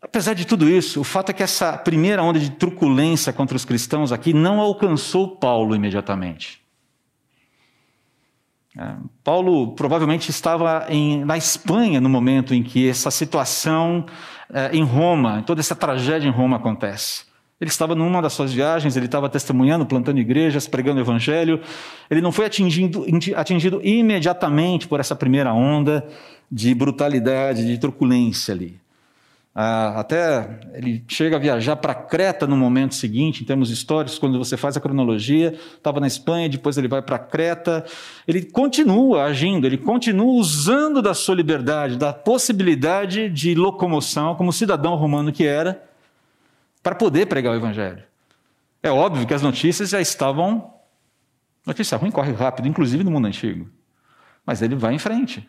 Apesar 0.00 0.34
de 0.34 0.46
tudo 0.46 0.68
isso, 0.68 1.00
o 1.00 1.04
fato 1.04 1.30
é 1.30 1.32
que 1.32 1.42
essa 1.42 1.78
primeira 1.78 2.22
onda 2.22 2.38
de 2.38 2.50
truculência 2.50 3.32
contra 3.32 3.56
os 3.56 3.64
cristãos 3.64 4.12
aqui 4.12 4.34
não 4.34 4.60
alcançou 4.60 5.36
Paulo 5.36 5.74
imediatamente. 5.74 6.62
É, 8.76 8.96
Paulo 9.22 9.74
provavelmente 9.74 10.30
estava 10.30 10.86
em, 10.88 11.24
na 11.24 11.36
Espanha 11.36 12.00
no 12.00 12.08
momento 12.08 12.54
em 12.54 12.62
que 12.62 12.88
essa 12.88 13.10
situação 13.10 14.04
é, 14.52 14.76
em 14.76 14.82
Roma, 14.82 15.42
toda 15.42 15.60
essa 15.60 15.76
tragédia 15.76 16.28
em 16.28 16.32
Roma 16.32 16.56
acontece. 16.56 17.24
Ele 17.60 17.70
estava 17.70 17.94
numa 17.94 18.20
das 18.20 18.32
suas 18.32 18.52
viagens, 18.52 18.96
ele 18.96 19.06
estava 19.06 19.28
testemunhando, 19.28 19.86
plantando 19.86 20.18
igrejas, 20.18 20.66
pregando 20.66 20.98
o 20.98 21.02
evangelho. 21.02 21.60
Ele 22.10 22.20
não 22.20 22.32
foi 22.32 22.46
atingido, 22.46 23.06
atingido 23.36 23.80
imediatamente 23.82 24.88
por 24.88 24.98
essa 24.98 25.14
primeira 25.14 25.52
onda 25.52 26.06
de 26.50 26.74
brutalidade, 26.74 27.64
de 27.64 27.78
truculência 27.78 28.52
ali. 28.52 28.84
Ah, 29.56 30.00
até 30.00 30.58
ele 30.74 31.04
chega 31.06 31.36
a 31.36 31.38
viajar 31.38 31.76
para 31.76 31.94
Creta 31.94 32.44
no 32.44 32.56
momento 32.56 32.96
seguinte, 32.96 33.42
em 33.42 33.46
termos 33.46 33.70
históricos, 33.70 34.18
quando 34.18 34.36
você 34.36 34.56
faz 34.56 34.76
a 34.76 34.80
cronologia, 34.80 35.54
estava 35.76 36.00
na 36.00 36.08
Espanha, 36.08 36.48
depois 36.48 36.76
ele 36.76 36.88
vai 36.88 37.00
para 37.00 37.20
Creta. 37.20 37.84
Ele 38.26 38.42
continua 38.42 39.22
agindo, 39.22 39.64
ele 39.64 39.78
continua 39.78 40.32
usando 40.32 41.00
da 41.00 41.14
sua 41.14 41.36
liberdade, 41.36 41.96
da 41.96 42.12
possibilidade 42.12 43.30
de 43.30 43.54
locomoção, 43.54 44.34
como 44.34 44.52
cidadão 44.52 44.96
romano 44.96 45.30
que 45.30 45.46
era, 45.46 45.80
para 46.84 46.94
poder 46.94 47.26
pregar 47.26 47.54
o 47.54 47.56
evangelho. 47.56 48.04
É 48.82 48.90
óbvio 48.90 49.26
que 49.26 49.32
as 49.32 49.40
notícias 49.40 49.88
já 49.88 50.00
estavam. 50.02 50.74
Notícia 51.66 51.96
ruim 51.96 52.10
corre 52.10 52.32
rápido, 52.32 52.68
inclusive 52.68 53.02
no 53.02 53.10
mundo 53.10 53.26
antigo. 53.26 53.70
Mas 54.44 54.60
ele 54.60 54.76
vai 54.76 54.92
em 54.92 54.98
frente. 54.98 55.48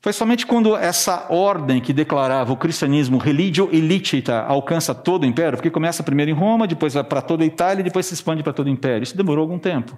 Foi 0.00 0.12
somente 0.12 0.44
quando 0.44 0.76
essa 0.76 1.28
ordem 1.32 1.80
que 1.80 1.92
declarava 1.92 2.52
o 2.52 2.56
cristianismo 2.56 3.18
religio 3.18 3.68
illicita 3.70 4.42
alcança 4.42 4.92
todo 4.92 5.22
o 5.22 5.26
império, 5.26 5.56
porque 5.56 5.70
começa 5.70 6.02
primeiro 6.02 6.32
em 6.32 6.34
Roma, 6.34 6.66
depois 6.66 6.94
vai 6.94 7.04
para 7.04 7.22
toda 7.22 7.44
a 7.44 7.46
Itália 7.46 7.82
e 7.82 7.84
depois 7.84 8.06
se 8.06 8.14
expande 8.14 8.42
para 8.42 8.52
todo 8.52 8.66
o 8.66 8.70
império. 8.70 9.04
Isso 9.04 9.16
demorou 9.16 9.42
algum 9.42 9.60
tempo. 9.60 9.96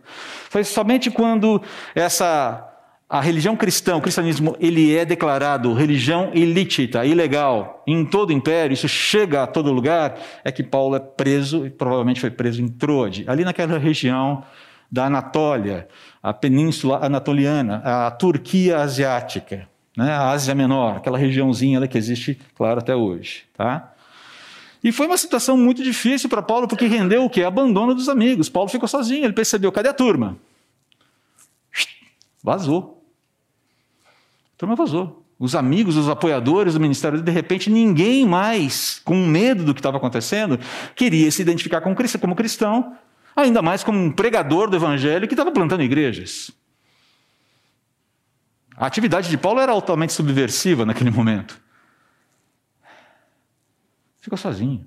Foi 0.50 0.62
somente 0.62 1.11
quando 1.11 1.62
essa 1.95 2.74
a 3.09 3.21
religião 3.21 3.55
cristã, 3.55 3.97
o 3.97 4.01
cristianismo, 4.01 4.57
ele 4.59 4.97
é 4.97 5.05
declarado 5.05 5.73
religião 5.75 6.31
ilícita, 6.35 7.05
ilegal, 7.05 7.83
em 7.87 8.05
todo 8.05 8.31
o 8.31 8.33
império, 8.33 8.75
isso 8.75 8.89
chega 8.89 9.43
a 9.43 9.47
todo 9.47 9.73
lugar, 9.73 10.19
é 10.43 10.51
que 10.51 10.63
Paulo 10.63 10.97
é 10.97 11.01
preso, 11.01 11.67
e 11.67 11.71
provavelmente 11.71 12.21
foi 12.21 12.31
preso 12.31 12.63
em 12.63 12.69
Troade, 12.69 13.25
ali 13.29 13.45
naquela 13.45 13.79
região 13.79 14.43
da 14.91 15.07
Anatólia, 15.07 15.87
a 16.23 16.33
península 16.33 17.05
anatoliana, 17.05 17.83
a 17.85 18.11
Turquia 18.11 18.79
asiática, 18.79 19.69
né, 19.97 20.11
a 20.11 20.31
Ásia 20.31 20.55
Menor, 20.55 20.97
aquela 20.97 21.19
regiãozinha 21.19 21.87
que 21.87 21.99
existe, 21.99 22.39
claro, 22.55 22.81
até 22.81 22.97
hoje. 22.97 23.45
Tá? 23.57 23.93
E 24.83 24.93
foi 24.93 25.07
uma 25.07 25.17
situação 25.17 25.57
muito 25.57 25.83
difícil 25.83 26.29
para 26.29 26.43
Paulo, 26.43 26.69
porque 26.69 26.87
rendeu 26.87 27.25
o 27.25 27.31
quê? 27.31 27.43
Abandono 27.43 27.95
dos 27.95 28.09
amigos. 28.09 28.49
Paulo 28.49 28.69
ficou 28.69 28.89
sozinho, 28.89 29.25
ele 29.25 29.33
percebeu, 29.33 29.73
cadê 29.73 29.89
a 29.89 29.95
turma? 29.95 30.37
Vazou. 32.43 32.94
Turma 34.64 34.76
vazou. 34.76 35.23
Os 35.38 35.54
amigos, 35.54 35.94
os 35.94 36.09
apoiadores 36.09 36.73
do 36.73 36.80
ministério, 36.80 37.21
de 37.21 37.30
repente 37.30 37.68
ninguém 37.68 38.26
mais, 38.26 38.99
com 39.04 39.14
medo 39.26 39.62
do 39.62 39.75
que 39.75 39.80
estava 39.80 39.99
acontecendo, 39.99 40.59
queria 40.97 41.30
se 41.30 41.42
identificar 41.42 41.83
como 41.83 41.94
cristão, 42.35 42.97
ainda 43.37 43.61
mais 43.61 43.85
como 43.85 43.99
um 43.99 44.11
pregador 44.11 44.71
do 44.71 44.76
evangelho 44.76 45.28
que 45.28 45.35
estava 45.35 45.52
plantando 45.52 45.83
igrejas. 45.83 46.50
A 48.75 48.87
atividade 48.87 49.28
de 49.28 49.37
Paulo 49.37 49.61
era 49.61 49.71
altamente 49.71 50.14
subversiva 50.14 50.87
naquele 50.87 51.11
momento. 51.11 51.61
Ficou 54.18 54.38
sozinho. 54.38 54.87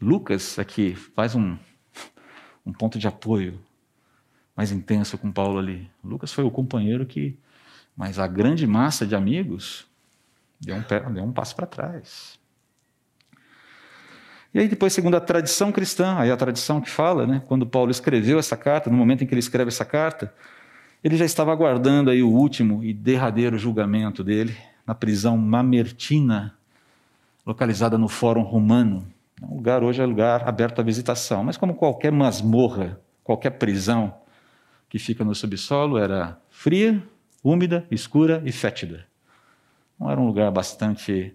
Lucas 0.00 0.58
aqui 0.58 0.96
faz 0.96 1.36
um, 1.36 1.56
um 2.66 2.72
ponto 2.72 2.98
de 2.98 3.06
apoio 3.06 3.60
mais 4.56 4.70
intenso 4.70 5.16
com 5.18 5.32
Paulo 5.32 5.58
ali. 5.58 5.90
Lucas 6.02 6.32
foi 6.32 6.44
o 6.44 6.50
companheiro 6.50 7.06
que, 7.06 7.38
mas 7.96 8.18
a 8.18 8.26
grande 8.26 8.66
massa 8.66 9.06
de 9.06 9.14
amigos 9.14 9.86
deu 10.60 10.76
um, 10.76 10.82
pé, 10.82 11.00
deu 11.10 11.24
um 11.24 11.32
passo 11.32 11.56
para 11.56 11.66
trás. 11.66 12.38
E 14.54 14.58
aí 14.58 14.68
depois, 14.68 14.92
segundo 14.92 15.16
a 15.16 15.20
tradição 15.20 15.72
cristã, 15.72 16.16
aí 16.18 16.30
a 16.30 16.36
tradição 16.36 16.80
que 16.80 16.90
fala, 16.90 17.26
né, 17.26 17.42
quando 17.46 17.66
Paulo 17.66 17.90
escreveu 17.90 18.38
essa 18.38 18.56
carta, 18.56 18.90
no 18.90 18.96
momento 18.96 19.24
em 19.24 19.26
que 19.26 19.32
ele 19.32 19.40
escreve 19.40 19.68
essa 19.68 19.84
carta, 19.84 20.32
ele 21.02 21.16
já 21.16 21.24
estava 21.24 21.50
aguardando 21.50 22.10
aí 22.10 22.22
o 22.22 22.30
último 22.30 22.84
e 22.84 22.92
derradeiro 22.92 23.56
julgamento 23.56 24.22
dele 24.22 24.56
na 24.86 24.94
prisão 24.94 25.38
Mamertina, 25.38 26.54
localizada 27.46 27.96
no 27.96 28.08
Fórum 28.08 28.42
Romano. 28.42 29.06
O 29.40 29.56
lugar 29.56 29.82
hoje 29.82 30.02
é 30.02 30.06
lugar 30.06 30.46
aberto 30.46 30.80
à 30.80 30.84
visitação, 30.84 31.42
mas 31.42 31.56
como 31.56 31.74
qualquer 31.74 32.12
masmorra, 32.12 33.00
qualquer 33.24 33.50
prisão, 33.50 34.14
que 34.92 34.98
fica 34.98 35.24
no 35.24 35.34
subsolo 35.34 35.96
era 35.96 36.38
fria, 36.50 37.02
úmida, 37.42 37.86
escura 37.90 38.42
e 38.44 38.52
fétida. 38.52 39.06
Não 39.98 40.10
era 40.10 40.20
um 40.20 40.26
lugar 40.26 40.50
bastante 40.50 41.34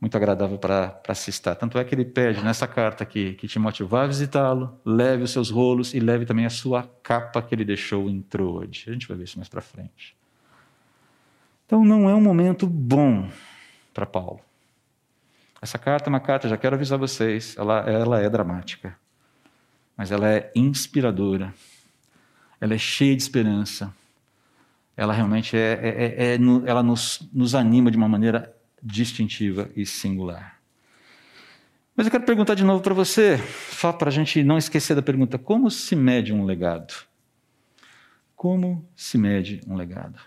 muito 0.00 0.16
agradável 0.16 0.56
para 0.56 1.14
se 1.14 1.30
estar. 1.30 1.56
Tanto 1.56 1.80
é 1.80 1.84
que 1.84 1.92
ele 1.96 2.04
pede 2.04 2.44
nessa 2.44 2.64
carta 2.68 3.02
aqui 3.02 3.34
que 3.34 3.48
Timóteo 3.48 3.88
vá 3.88 4.06
visitá-lo, 4.06 4.80
leve 4.84 5.24
os 5.24 5.32
seus 5.32 5.50
rolos 5.50 5.94
e 5.94 5.98
leve 5.98 6.24
também 6.24 6.46
a 6.46 6.50
sua 6.50 6.84
capa 7.02 7.42
que 7.42 7.56
ele 7.56 7.64
deixou 7.64 8.08
em 8.08 8.22
Troade. 8.22 8.84
A 8.86 8.92
gente 8.92 9.08
vai 9.08 9.16
ver 9.16 9.24
isso 9.24 9.36
mais 9.36 9.48
para 9.48 9.60
frente. 9.60 10.16
Então 11.66 11.84
não 11.84 12.08
é 12.08 12.14
um 12.14 12.20
momento 12.20 12.68
bom 12.68 13.28
para 13.92 14.06
Paulo. 14.06 14.38
Essa 15.60 15.76
carta 15.76 16.08
é 16.08 16.10
uma 16.10 16.20
carta, 16.20 16.48
já 16.48 16.56
quero 16.56 16.76
avisar 16.76 17.00
vocês, 17.00 17.56
ela, 17.58 17.80
ela 17.80 18.20
é 18.20 18.30
dramática, 18.30 18.96
mas 19.96 20.12
ela 20.12 20.28
é 20.28 20.52
inspiradora 20.54 21.52
ela 22.60 22.74
é 22.74 22.78
cheia 22.78 23.14
de 23.14 23.22
esperança. 23.22 23.94
Ela 24.96 25.12
realmente 25.12 25.56
é, 25.56 25.78
é, 25.82 25.88
é, 25.88 26.34
é 26.34 26.38
ela 26.64 26.82
nos, 26.82 27.28
nos 27.32 27.54
anima 27.54 27.90
de 27.90 27.96
uma 27.96 28.08
maneira 28.08 28.54
distintiva 28.82 29.68
e 29.76 29.84
singular. 29.84 30.58
Mas 31.94 32.06
eu 32.06 32.10
quero 32.10 32.24
perguntar 32.24 32.54
de 32.54 32.64
novo 32.64 32.82
para 32.82 32.94
você, 32.94 33.38
só 33.70 33.92
para 33.92 34.08
a 34.08 34.12
gente 34.12 34.42
não 34.42 34.58
esquecer 34.58 34.94
da 34.94 35.02
pergunta: 35.02 35.38
como 35.38 35.70
se 35.70 35.94
mede 35.94 36.32
um 36.32 36.44
legado? 36.44 36.94
Como 38.34 38.86
se 38.94 39.16
mede 39.16 39.60
um 39.66 39.74
legado? 39.74 40.18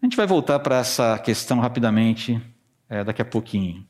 A 0.00 0.06
gente 0.06 0.16
vai 0.16 0.26
voltar 0.26 0.58
para 0.60 0.78
essa 0.78 1.18
questão 1.18 1.58
rapidamente 1.58 2.40
é, 2.88 3.02
daqui 3.02 3.22
a 3.22 3.24
pouquinho. 3.24 3.86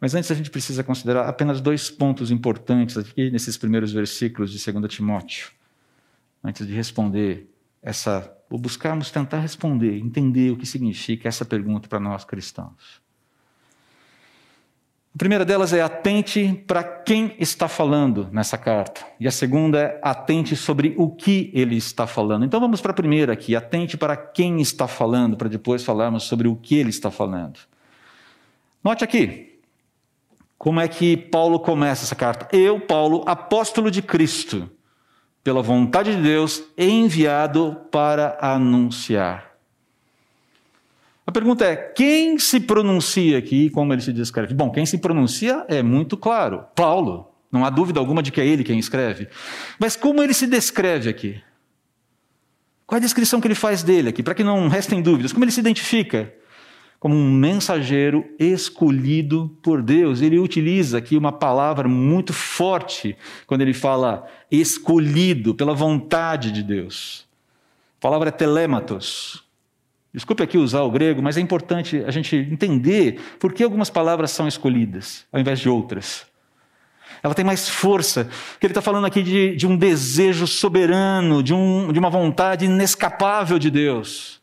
Mas 0.00 0.14
antes 0.14 0.30
a 0.30 0.34
gente 0.34 0.50
precisa 0.50 0.82
considerar 0.82 1.28
apenas 1.28 1.60
dois 1.60 1.90
pontos 1.90 2.30
importantes 2.30 2.96
aqui 2.96 3.30
nesses 3.30 3.56
primeiros 3.56 3.92
versículos 3.92 4.50
de 4.50 4.72
2 4.72 4.92
Timóteo 4.92 5.52
antes 6.42 6.66
de 6.66 6.74
responder 6.74 7.48
essa, 7.82 8.32
ou 8.50 8.58
buscarmos 8.58 9.10
tentar 9.10 9.40
responder, 9.40 9.98
entender 9.98 10.50
o 10.50 10.56
que 10.56 10.66
significa 10.66 11.28
essa 11.28 11.44
pergunta 11.44 11.88
para 11.88 12.00
nós 12.00 12.24
cristãos. 12.24 13.02
A 15.14 15.18
primeira 15.18 15.44
delas 15.44 15.74
é 15.74 15.82
atente 15.82 16.64
para 16.66 16.82
quem 16.82 17.36
está 17.38 17.68
falando 17.68 18.30
nessa 18.32 18.56
carta. 18.56 19.04
E 19.20 19.28
a 19.28 19.30
segunda 19.30 19.78
é 19.78 20.00
atente 20.02 20.56
sobre 20.56 20.94
o 20.96 21.10
que 21.10 21.50
ele 21.52 21.76
está 21.76 22.06
falando. 22.06 22.46
Então 22.46 22.58
vamos 22.58 22.80
para 22.80 22.92
a 22.92 22.94
primeira 22.94 23.34
aqui, 23.34 23.54
atente 23.54 23.98
para 23.98 24.16
quem 24.16 24.58
está 24.60 24.88
falando, 24.88 25.36
para 25.36 25.50
depois 25.50 25.84
falarmos 25.84 26.22
sobre 26.22 26.48
o 26.48 26.56
que 26.56 26.76
ele 26.76 26.88
está 26.88 27.10
falando. 27.10 27.58
Note 28.82 29.04
aqui, 29.04 29.60
como 30.56 30.80
é 30.80 30.88
que 30.88 31.14
Paulo 31.14 31.60
começa 31.60 32.04
essa 32.04 32.14
carta. 32.14 32.48
Eu, 32.56 32.80
Paulo, 32.80 33.22
apóstolo 33.26 33.90
de 33.90 34.00
Cristo 34.00 34.70
pela 35.42 35.62
vontade 35.62 36.14
de 36.14 36.22
Deus, 36.22 36.62
enviado 36.76 37.76
para 37.90 38.38
anunciar. 38.40 39.52
A 41.26 41.32
pergunta 41.32 41.64
é: 41.64 41.76
quem 41.76 42.38
se 42.38 42.60
pronuncia 42.60 43.38
aqui 43.38 43.70
como 43.70 43.92
ele 43.92 44.02
se 44.02 44.12
descreve? 44.12 44.54
Bom, 44.54 44.70
quem 44.70 44.84
se 44.86 44.98
pronuncia 44.98 45.64
é 45.68 45.82
muito 45.82 46.16
claro: 46.16 46.64
Paulo. 46.74 47.28
Não 47.50 47.66
há 47.66 47.70
dúvida 47.70 48.00
alguma 48.00 48.22
de 48.22 48.32
que 48.32 48.40
é 48.40 48.46
ele 48.46 48.64
quem 48.64 48.78
escreve. 48.78 49.28
Mas 49.78 49.94
como 49.94 50.22
ele 50.22 50.32
se 50.32 50.46
descreve 50.46 51.10
aqui? 51.10 51.38
Qual 52.86 52.96
é 52.96 52.98
a 52.98 53.02
descrição 53.02 53.42
que 53.42 53.46
ele 53.46 53.54
faz 53.54 53.82
dele 53.82 54.08
aqui? 54.08 54.22
Para 54.22 54.34
que 54.34 54.42
não 54.42 54.68
restem 54.68 55.02
dúvidas. 55.02 55.32
Como 55.32 55.44
ele 55.44 55.52
se 55.52 55.60
identifica? 55.60 56.32
Como 57.02 57.16
um 57.16 57.32
mensageiro 57.32 58.24
escolhido 58.38 59.50
por 59.60 59.82
Deus. 59.82 60.22
Ele 60.22 60.38
utiliza 60.38 60.98
aqui 60.98 61.16
uma 61.16 61.32
palavra 61.32 61.88
muito 61.88 62.32
forte 62.32 63.16
quando 63.44 63.62
ele 63.62 63.74
fala 63.74 64.24
escolhido 64.48 65.52
pela 65.52 65.74
vontade 65.74 66.52
de 66.52 66.62
Deus. 66.62 67.26
A 67.98 68.02
palavra 68.02 68.28
é 68.28 68.30
telematos. 68.30 69.42
Desculpe 70.14 70.44
aqui 70.44 70.56
usar 70.56 70.82
o 70.82 70.92
grego, 70.92 71.20
mas 71.20 71.36
é 71.36 71.40
importante 71.40 72.04
a 72.06 72.10
gente 72.12 72.36
entender 72.36 73.20
por 73.40 73.52
que 73.52 73.64
algumas 73.64 73.90
palavras 73.90 74.30
são 74.30 74.46
escolhidas 74.46 75.26
ao 75.32 75.40
invés 75.40 75.58
de 75.58 75.68
outras. 75.68 76.24
Ela 77.20 77.34
tem 77.34 77.44
mais 77.44 77.68
força, 77.68 78.30
que 78.60 78.66
ele 78.66 78.70
está 78.70 78.80
falando 78.80 79.06
aqui 79.06 79.24
de, 79.24 79.56
de 79.56 79.66
um 79.66 79.76
desejo 79.76 80.46
soberano, 80.46 81.42
de, 81.42 81.52
um, 81.52 81.92
de 81.92 81.98
uma 81.98 82.10
vontade 82.10 82.66
inescapável 82.66 83.58
de 83.58 83.72
Deus. 83.72 84.40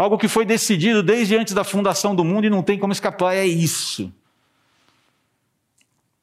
Algo 0.00 0.16
que 0.16 0.28
foi 0.28 0.46
decidido 0.46 1.02
desde 1.02 1.36
antes 1.36 1.52
da 1.52 1.62
fundação 1.62 2.14
do 2.14 2.24
mundo 2.24 2.46
e 2.46 2.50
não 2.50 2.62
tem 2.62 2.78
como 2.78 2.90
escapar, 2.90 3.34
é 3.34 3.44
isso. 3.44 4.10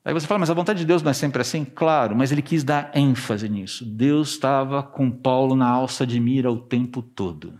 Aí 0.04 0.12
você 0.12 0.26
fala, 0.26 0.40
mas 0.40 0.50
a 0.50 0.54
vontade 0.56 0.80
de 0.80 0.86
Deus 0.86 1.04
não 1.04 1.12
é 1.12 1.14
sempre 1.14 1.44
assim? 1.44 1.64
Claro, 1.64 2.16
mas 2.16 2.32
ele 2.32 2.42
quis 2.42 2.64
dar 2.64 2.90
ênfase 2.96 3.48
nisso. 3.48 3.86
Deus 3.86 4.30
estava 4.30 4.82
com 4.82 5.12
Paulo 5.12 5.56
na 5.56 5.70
alça 5.70 6.08
de 6.08 6.20
mira 6.20 6.52
o 6.52 6.58
tempo 6.58 7.04
todo. 7.04 7.54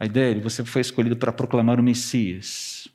A 0.00 0.06
ideia 0.06 0.34
é 0.34 0.40
você 0.40 0.64
foi 0.64 0.80
escolhido 0.80 1.18
para 1.18 1.30
proclamar 1.30 1.78
o 1.78 1.82
Messias. 1.82 2.88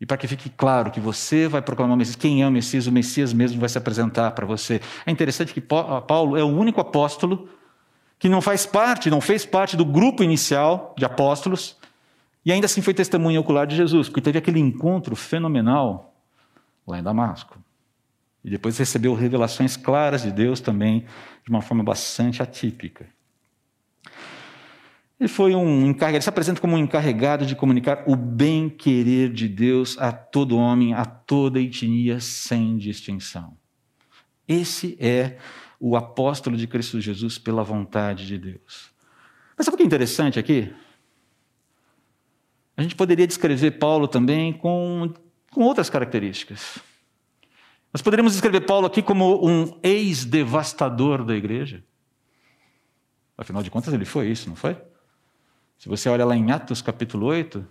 E 0.00 0.04
para 0.04 0.16
que 0.16 0.26
fique 0.26 0.50
claro 0.50 0.90
que 0.90 0.98
você 0.98 1.46
vai 1.46 1.62
proclamar 1.62 1.94
o 1.94 1.98
Messias, 1.98 2.16
quem 2.16 2.42
é 2.42 2.48
o 2.48 2.50
Messias, 2.50 2.88
o 2.88 2.92
Messias 2.92 3.32
mesmo 3.32 3.60
vai 3.60 3.68
se 3.68 3.78
apresentar 3.78 4.32
para 4.32 4.44
você. 4.44 4.80
É 5.06 5.12
interessante 5.12 5.54
que 5.54 5.60
Paulo 5.60 6.36
é 6.36 6.42
o 6.42 6.48
único 6.48 6.80
apóstolo 6.80 7.48
que 8.18 8.28
não 8.28 8.40
faz 8.40 8.64
parte, 8.64 9.10
não 9.10 9.20
fez 9.20 9.44
parte 9.44 9.76
do 9.76 9.84
grupo 9.84 10.22
inicial 10.22 10.94
de 10.96 11.04
apóstolos, 11.04 11.76
e 12.44 12.52
ainda 12.52 12.66
assim 12.66 12.80
foi 12.80 12.94
testemunha 12.94 13.40
ocular 13.40 13.66
de 13.66 13.76
Jesus, 13.76 14.08
porque 14.08 14.20
teve 14.20 14.38
aquele 14.38 14.60
encontro 14.60 15.16
fenomenal 15.16 16.14
lá 16.86 16.98
em 16.98 17.02
Damasco. 17.02 17.58
E 18.44 18.50
depois 18.50 18.78
recebeu 18.78 19.12
revelações 19.14 19.76
claras 19.76 20.22
de 20.22 20.30
Deus 20.30 20.60
também, 20.60 21.04
de 21.44 21.50
uma 21.50 21.60
forma 21.60 21.82
bastante 21.82 22.40
atípica. 22.40 23.06
Ele 25.18 25.28
foi 25.28 25.54
um 25.54 25.86
encarregado, 25.86 26.16
ele 26.16 26.22
se 26.22 26.28
apresenta 26.28 26.60
como 26.60 26.76
um 26.76 26.78
encarregado 26.78 27.44
de 27.44 27.56
comunicar 27.56 28.04
o 28.06 28.14
bem-querer 28.14 29.32
de 29.32 29.48
Deus 29.48 29.98
a 29.98 30.12
todo 30.12 30.58
homem, 30.58 30.94
a 30.94 31.04
toda 31.04 31.58
etnia, 31.58 32.20
sem 32.20 32.76
distinção. 32.76 33.56
Esse 34.46 34.96
é 35.00 35.38
o 35.78 35.96
apóstolo 35.96 36.56
de 36.56 36.66
Cristo 36.66 37.00
Jesus 37.00 37.38
pela 37.38 37.62
vontade 37.62 38.26
de 38.26 38.38
Deus. 38.38 38.90
Mas 39.56 39.64
sabe 39.64 39.74
o 39.74 39.78
que 39.78 39.82
é 39.82 39.86
interessante 39.86 40.38
aqui? 40.38 40.72
A 42.76 42.82
gente 42.82 42.94
poderia 42.94 43.26
descrever 43.26 43.72
Paulo 43.72 44.06
também 44.06 44.52
com, 44.52 45.12
com 45.50 45.62
outras 45.62 45.88
características. 45.88 46.78
Nós 47.92 48.02
poderíamos 48.02 48.32
descrever 48.32 48.60
Paulo 48.60 48.86
aqui 48.86 49.02
como 49.02 49.46
um 49.46 49.78
ex-devastador 49.82 51.24
da 51.24 51.34
igreja. 51.34 51.82
Afinal 53.38 53.62
de 53.62 53.70
contas, 53.70 53.94
ele 53.94 54.04
foi 54.04 54.28
isso, 54.28 54.48
não 54.48 54.56
foi? 54.56 54.76
Se 55.78 55.88
você 55.88 56.08
olha 56.08 56.24
lá 56.24 56.36
em 56.36 56.50
Atos 56.50 56.82
capítulo 56.82 57.26
8, 57.26 57.66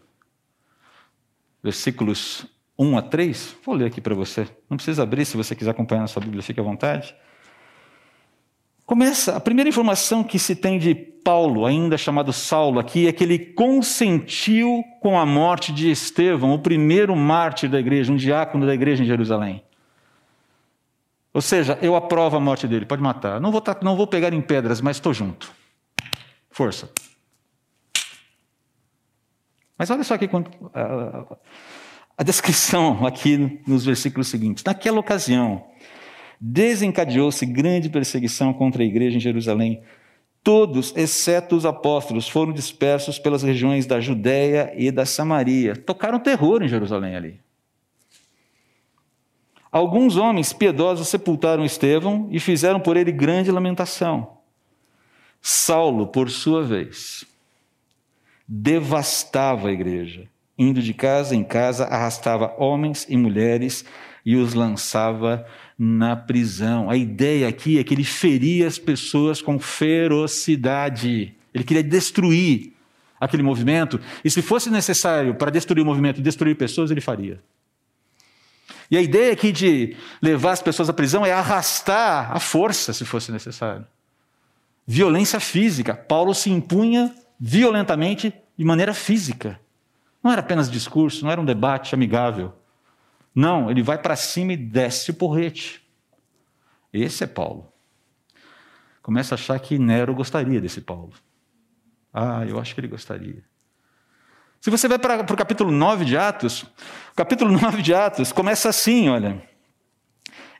versículos 1.61 2.45
1 2.77 2.97
a 2.97 3.01
3, 3.01 3.55
vou 3.63 3.75
ler 3.75 3.85
aqui 3.85 4.01
para 4.01 4.13
você. 4.13 4.47
Não 4.69 4.77
precisa 4.77 5.03
abrir, 5.03 5.25
se 5.25 5.37
você 5.37 5.55
quiser 5.55 5.71
acompanhar 5.71 6.01
na 6.01 6.07
sua 6.07 6.21
Bíblia, 6.21 6.43
fique 6.43 6.59
à 6.59 6.63
vontade. 6.63 7.15
Começa, 8.85 9.35
a 9.35 9.39
primeira 9.39 9.67
informação 9.67 10.23
que 10.23 10.37
se 10.37 10.55
tem 10.55 10.77
de 10.77 10.93
Paulo, 10.93 11.65
ainda 11.65 11.97
chamado 11.97 12.31
Saulo 12.31 12.79
aqui, 12.79 13.07
é 13.07 13.11
que 13.11 13.23
ele 13.23 13.39
consentiu 13.39 14.83
com 15.01 15.17
a 15.17 15.25
morte 15.25 15.73
de 15.73 15.89
Estevão, 15.89 16.53
o 16.53 16.59
primeiro 16.59 17.15
mártir 17.15 17.67
da 17.67 17.79
igreja, 17.79 18.13
um 18.13 18.15
diácono 18.15 18.65
da 18.67 18.75
igreja 18.75 19.01
em 19.03 19.07
Jerusalém. 19.07 19.63
Ou 21.33 21.41
seja, 21.41 21.79
eu 21.81 21.95
aprovo 21.95 22.37
a 22.37 22.39
morte 22.39 22.67
dele, 22.67 22.85
pode 22.85 23.01
matar. 23.01 23.41
Não 23.41 23.51
vou, 23.51 23.59
tá, 23.59 23.75
não 23.81 23.95
vou 23.95 24.05
pegar 24.05 24.31
em 24.33 24.41
pedras, 24.41 24.79
mas 24.79 24.97
estou 24.97 25.13
junto. 25.13 25.51
Força. 26.51 26.89
Mas 29.77 29.89
olha 29.89 30.03
só 30.03 30.13
aqui 30.13 30.29
a, 30.73 31.37
a 32.19 32.23
descrição 32.23 33.05
aqui 33.05 33.61
nos 33.67 33.83
versículos 33.83 34.27
seguintes. 34.27 34.63
Naquela 34.63 34.99
ocasião, 34.99 35.65
desencadeou-se 36.39 37.45
grande 37.45 37.89
perseguição 37.89 38.53
contra 38.53 38.83
a 38.83 38.85
igreja 38.85 39.17
em 39.17 39.21
Jerusalém. 39.21 39.81
Todos, 40.43 40.95
exceto 40.95 41.55
os 41.55 41.65
apóstolos, 41.65 42.29
foram 42.29 42.53
dispersos 42.53 43.17
pelas 43.17 43.41
regiões 43.41 43.85
da 43.85 43.99
Judéia 43.99 44.73
e 44.75 44.91
da 44.91 45.05
Samaria. 45.05 45.75
Tocaram 45.75 46.19
terror 46.19 46.61
em 46.61 46.67
Jerusalém 46.67 47.15
ali. 47.15 47.39
Alguns 49.71 50.15
homens 50.15 50.53
piedosos 50.53 51.09
sepultaram 51.09 51.65
Estevão 51.65 52.29
e 52.31 52.39
fizeram 52.39 52.79
por 52.79 52.95
ele 52.95 53.11
grande 53.11 53.51
lamentação. 53.51 54.37
Saulo, 55.41 56.07
por 56.07 56.29
sua 56.29 56.63
vez, 56.63 57.25
devastava 58.47 59.67
a 59.67 59.71
igreja, 59.71 60.29
indo 60.57 60.81
de 60.81 60.93
casa 60.93 61.35
em 61.35 61.43
casa, 61.43 61.85
arrastava 61.85 62.53
homens 62.57 63.05
e 63.09 63.17
mulheres 63.17 63.85
e 64.25 64.35
os 64.35 64.53
lançava 64.53 65.45
na 65.77 66.15
prisão. 66.15 66.89
A 66.89 66.97
ideia 66.97 67.47
aqui 67.47 67.77
é 67.77 67.83
que 67.83 67.93
ele 67.93 68.03
feria 68.03 68.67
as 68.67 68.79
pessoas 68.79 69.41
com 69.41 69.59
ferocidade. 69.59 71.35
Ele 71.53 71.63
queria 71.63 71.83
destruir 71.83 72.73
aquele 73.19 73.43
movimento, 73.43 73.99
e 74.23 74.29
se 74.29 74.41
fosse 74.41 74.69
necessário 74.69 75.35
para 75.35 75.49
destruir 75.49 75.81
o 75.81 75.85
movimento, 75.85 76.21
destruir 76.21 76.55
pessoas, 76.55 76.91
ele 76.91 77.01
faria. 77.01 77.41
E 78.91 78.97
a 78.97 79.01
ideia 79.01 79.33
aqui 79.33 79.51
de 79.51 79.95
levar 80.21 80.51
as 80.51 80.61
pessoas 80.61 80.89
à 80.89 80.93
prisão 80.93 81.25
é 81.25 81.31
arrastar 81.31 82.31
a 82.35 82.39
força, 82.39 82.93
se 82.93 83.05
fosse 83.05 83.31
necessário. 83.31 83.85
Violência 84.85 85.39
física. 85.39 85.95
Paulo 85.95 86.35
se 86.35 86.51
impunha 86.51 87.15
violentamente 87.39 88.33
de 88.57 88.63
maneira 88.65 88.93
física. 88.93 89.59
Não 90.25 90.31
era 90.31 90.41
apenas 90.41 90.71
discurso, 90.71 91.23
não 91.23 91.31
era 91.31 91.39
um 91.39 91.45
debate 91.45 91.93
amigável. 91.93 92.51
Não, 93.35 93.69
ele 93.69 93.83
vai 93.83 93.95
para 93.95 94.15
cima 94.15 94.53
e 94.53 94.57
desce 94.57 95.11
o 95.11 95.13
porrete. 95.13 95.87
Esse 96.91 97.25
é 97.25 97.27
Paulo. 97.27 97.71
Começa 99.03 99.35
a 99.35 99.37
achar 99.37 99.59
que 99.59 99.77
Nero 99.77 100.15
gostaria 100.15 100.59
desse 100.59 100.81
Paulo. 100.81 101.13
Ah, 102.11 102.43
eu 102.43 102.59
acho 102.59 102.73
que 102.73 102.81
ele 102.81 102.87
gostaria. 102.87 103.43
Se 104.59 104.71
você 104.71 104.87
vai 104.87 104.97
para, 104.97 105.23
para 105.23 105.33
o 105.35 105.37
capítulo 105.37 105.69
9 105.69 106.05
de 106.05 106.17
Atos, 106.17 106.63
o 106.63 107.15
capítulo 107.15 107.51
9 107.61 107.83
de 107.83 107.93
Atos 107.93 108.31
começa 108.31 108.67
assim, 108.67 109.07
olha. 109.09 109.47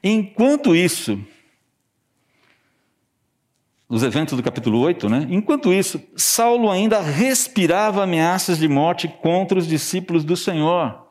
Enquanto 0.03 0.75
isso, 0.75 1.19
os 3.87 4.03
eventos 4.03 4.35
do 4.35 4.43
capítulo 4.43 4.79
8, 4.79 5.07
né? 5.09 5.27
Enquanto 5.29 5.71
isso, 5.71 6.01
Saulo 6.15 6.71
ainda 6.71 6.99
respirava 7.01 8.03
ameaças 8.03 8.57
de 8.57 8.67
morte 8.67 9.07
contra 9.07 9.57
os 9.57 9.67
discípulos 9.67 10.23
do 10.23 10.35
Senhor. 10.35 11.05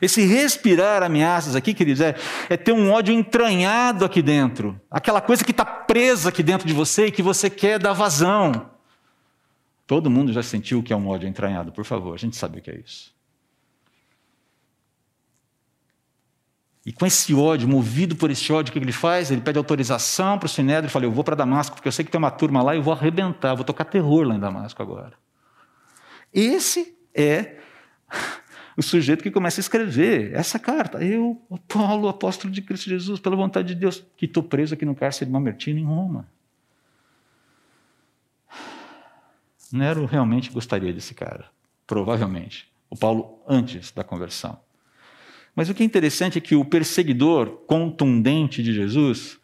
Esse 0.00 0.24
respirar 0.24 1.02
ameaças 1.02 1.54
aqui, 1.54 1.74
queridos, 1.74 2.00
é, 2.00 2.14
é 2.48 2.56
ter 2.56 2.72
um 2.72 2.90
ódio 2.90 3.14
entranhado 3.14 4.04
aqui 4.04 4.22
dentro. 4.22 4.80
Aquela 4.90 5.20
coisa 5.20 5.44
que 5.44 5.50
está 5.50 5.64
presa 5.64 6.30
aqui 6.30 6.42
dentro 6.42 6.66
de 6.66 6.72
você 6.72 7.06
e 7.06 7.12
que 7.12 7.22
você 7.22 7.50
quer 7.50 7.78
dar 7.78 7.92
vazão. 7.92 8.70
Todo 9.86 10.10
mundo 10.10 10.32
já 10.32 10.42
sentiu 10.42 10.78
o 10.78 10.82
que 10.82 10.92
é 10.92 10.96
um 10.96 11.08
ódio 11.08 11.28
entranhado, 11.28 11.70
por 11.70 11.84
favor, 11.84 12.14
a 12.14 12.18
gente 12.18 12.36
sabe 12.36 12.58
o 12.58 12.62
que 12.62 12.70
é 12.70 12.78
isso. 12.78 13.13
E 16.86 16.92
com 16.92 17.06
esse 17.06 17.32
ódio, 17.32 17.66
movido 17.66 18.14
por 18.14 18.30
esse 18.30 18.52
ódio, 18.52 18.70
o 18.70 18.72
que 18.72 18.78
ele 18.78 18.92
faz? 18.92 19.30
Ele 19.30 19.40
pede 19.40 19.56
autorização 19.56 20.38
para 20.38 20.46
o 20.46 20.48
Sinédrio 20.48 20.88
e 20.88 20.90
fala: 20.90 21.06
Eu 21.06 21.10
vou 21.10 21.24
para 21.24 21.34
Damasco, 21.34 21.74
porque 21.74 21.88
eu 21.88 21.92
sei 21.92 22.04
que 22.04 22.10
tem 22.10 22.18
uma 22.18 22.30
turma 22.30 22.62
lá 22.62 22.74
e 22.74 22.78
eu 22.78 22.82
vou 22.82 22.92
arrebentar, 22.92 23.54
vou 23.54 23.64
tocar 23.64 23.84
terror 23.86 24.26
lá 24.26 24.34
em 24.34 24.40
Damasco 24.40 24.82
agora. 24.82 25.14
Esse 26.32 26.94
é 27.14 27.58
o 28.76 28.82
sujeito 28.82 29.22
que 29.22 29.30
começa 29.30 29.60
a 29.60 29.62
escrever 29.62 30.34
essa 30.34 30.58
carta. 30.58 31.02
Eu, 31.02 31.40
Paulo, 31.66 32.06
apóstolo 32.06 32.52
de 32.52 32.60
Cristo 32.60 32.90
Jesus, 32.90 33.18
pela 33.18 33.34
vontade 33.34 33.68
de 33.68 33.74
Deus, 33.76 34.04
que 34.16 34.26
estou 34.26 34.42
preso 34.42 34.74
aqui 34.74 34.84
no 34.84 34.94
cárcere 34.94 35.26
de 35.26 35.32
Mamertino, 35.32 35.78
em 35.78 35.84
Roma. 35.84 36.28
Nero 39.72 40.04
realmente 40.04 40.50
gostaria 40.50 40.92
desse 40.92 41.14
cara, 41.14 41.46
provavelmente. 41.86 42.70
O 42.90 42.96
Paulo 42.96 43.42
antes 43.48 43.90
da 43.90 44.04
conversão. 44.04 44.63
Mas 45.54 45.68
o 45.68 45.74
que 45.74 45.82
é 45.82 45.86
interessante 45.86 46.38
é 46.38 46.40
que 46.40 46.56
o 46.56 46.64
perseguidor 46.64 47.48
contundente 47.66 48.62
de 48.62 48.72
Jesus 48.72 49.38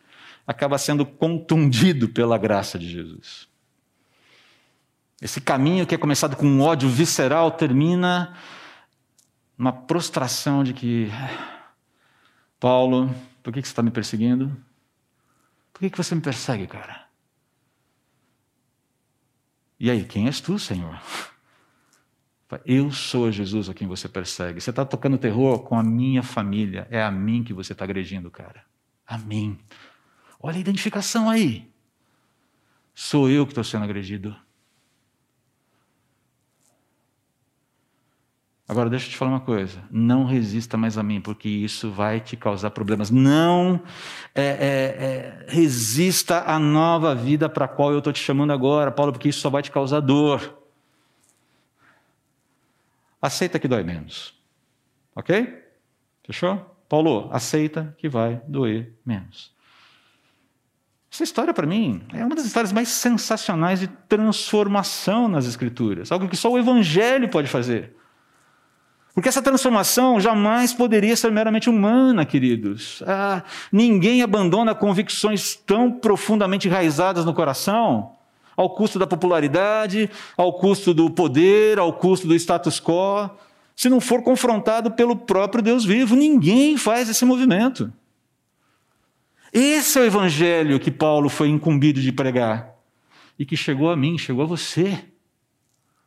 acaba 0.46 0.78
sendo 0.78 1.06
contundido 1.06 2.08
pela 2.08 2.36
graça 2.36 2.78
de 2.78 2.88
Jesus. 2.88 3.48
Esse 5.22 5.40
caminho 5.40 5.86
que 5.86 5.94
é 5.94 5.98
começado 5.98 6.34
com 6.34 6.46
um 6.46 6.62
ódio 6.62 6.88
visceral 6.88 7.50
termina 7.52 8.34
uma 9.56 9.72
prostração 9.72 10.64
de 10.64 10.72
que, 10.72 11.08
Paulo, 12.58 13.14
por 13.42 13.52
que 13.52 13.60
você 13.60 13.68
está 13.68 13.82
me 13.82 13.90
perseguindo? 13.90 14.56
Por 15.72 15.88
que 15.88 15.96
você 15.96 16.14
me 16.14 16.20
persegue, 16.20 16.66
cara? 16.66 17.06
E 19.78 19.90
aí, 19.90 20.04
quem 20.04 20.26
és 20.26 20.40
tu, 20.40 20.58
Senhor? 20.58 21.00
Eu 22.64 22.90
sou 22.90 23.30
Jesus 23.30 23.68
a 23.68 23.74
quem 23.74 23.86
você 23.86 24.08
persegue. 24.08 24.60
Você 24.60 24.70
está 24.70 24.84
tocando 24.84 25.18
terror 25.18 25.60
com 25.60 25.76
a 25.76 25.82
minha 25.82 26.22
família. 26.22 26.86
É 26.90 27.02
a 27.02 27.10
mim 27.10 27.44
que 27.44 27.52
você 27.52 27.72
está 27.72 27.84
agredindo, 27.84 28.30
cara. 28.30 28.64
A 29.06 29.18
mim. 29.18 29.58
Olha 30.40 30.56
a 30.56 30.60
identificação 30.60 31.28
aí. 31.28 31.70
Sou 32.94 33.28
eu 33.30 33.46
que 33.46 33.52
estou 33.52 33.64
sendo 33.64 33.84
agredido. 33.84 34.36
Agora, 38.70 38.88
deixa 38.88 39.06
eu 39.06 39.10
te 39.10 39.16
falar 39.16 39.32
uma 39.32 39.40
coisa: 39.40 39.82
não 39.90 40.24
resista 40.24 40.76
mais 40.76 40.96
a 40.96 41.02
mim, 41.02 41.20
porque 41.20 41.48
isso 41.48 41.90
vai 41.90 42.20
te 42.20 42.36
causar 42.36 42.70
problemas. 42.70 43.10
Não 43.10 43.82
é, 44.32 44.42
é, 44.42 44.44
é, 44.46 45.46
resista 45.48 46.44
à 46.46 46.56
nova 46.56 47.12
vida 47.12 47.48
para 47.48 47.64
a 47.64 47.68
qual 47.68 47.90
eu 47.90 47.98
estou 47.98 48.12
te 48.12 48.22
chamando 48.22 48.52
agora, 48.52 48.92
Paulo, 48.92 49.12
porque 49.12 49.28
isso 49.28 49.40
só 49.40 49.50
vai 49.50 49.60
te 49.60 49.72
causar 49.72 49.98
dor. 49.98 50.59
Aceita 53.20 53.58
que 53.58 53.68
dói 53.68 53.82
menos. 53.82 54.34
Ok? 55.14 55.62
Fechou? 56.24 56.76
Paulo, 56.88 57.28
aceita 57.32 57.94
que 57.98 58.08
vai 58.08 58.40
doer 58.48 58.92
menos. 59.04 59.54
Essa 61.12 61.24
história, 61.24 61.52
para 61.52 61.66
mim, 61.66 62.02
é 62.12 62.24
uma 62.24 62.36
das 62.36 62.44
histórias 62.44 62.72
mais 62.72 62.88
sensacionais 62.88 63.80
de 63.80 63.88
transformação 63.88 65.28
nas 65.28 65.44
Escrituras. 65.44 66.12
Algo 66.12 66.28
que 66.28 66.36
só 66.36 66.50
o 66.50 66.58
Evangelho 66.58 67.28
pode 67.28 67.48
fazer. 67.48 67.96
Porque 69.12 69.28
essa 69.28 69.42
transformação 69.42 70.20
jamais 70.20 70.72
poderia 70.72 71.16
ser 71.16 71.32
meramente 71.32 71.68
humana, 71.68 72.24
queridos. 72.24 73.02
Ah, 73.06 73.42
ninguém 73.72 74.22
abandona 74.22 74.74
convicções 74.74 75.56
tão 75.56 75.90
profundamente 75.90 76.68
enraizadas 76.68 77.24
no 77.24 77.34
coração, 77.34 78.16
ao 78.60 78.68
custo 78.68 78.98
da 78.98 79.06
popularidade, 79.06 80.10
ao 80.36 80.52
custo 80.52 80.92
do 80.92 81.10
poder, 81.10 81.78
ao 81.78 81.94
custo 81.94 82.28
do 82.28 82.34
status 82.34 82.78
quo, 82.78 83.30
se 83.74 83.88
não 83.88 84.02
for 84.02 84.22
confrontado 84.22 84.90
pelo 84.90 85.16
próprio 85.16 85.62
Deus 85.62 85.82
vivo. 85.82 86.14
Ninguém 86.14 86.76
faz 86.76 87.08
esse 87.08 87.24
movimento. 87.24 87.90
Esse 89.50 89.98
é 89.98 90.02
o 90.02 90.04
evangelho 90.04 90.78
que 90.78 90.90
Paulo 90.90 91.30
foi 91.30 91.48
incumbido 91.48 92.02
de 92.02 92.12
pregar 92.12 92.74
e 93.38 93.46
que 93.46 93.56
chegou 93.56 93.90
a 93.90 93.96
mim, 93.96 94.18
chegou 94.18 94.42
a 94.42 94.46
você. 94.46 95.02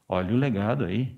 Olha 0.07 0.31
o 0.31 0.37
legado 0.37 0.85
aí. 0.85 1.15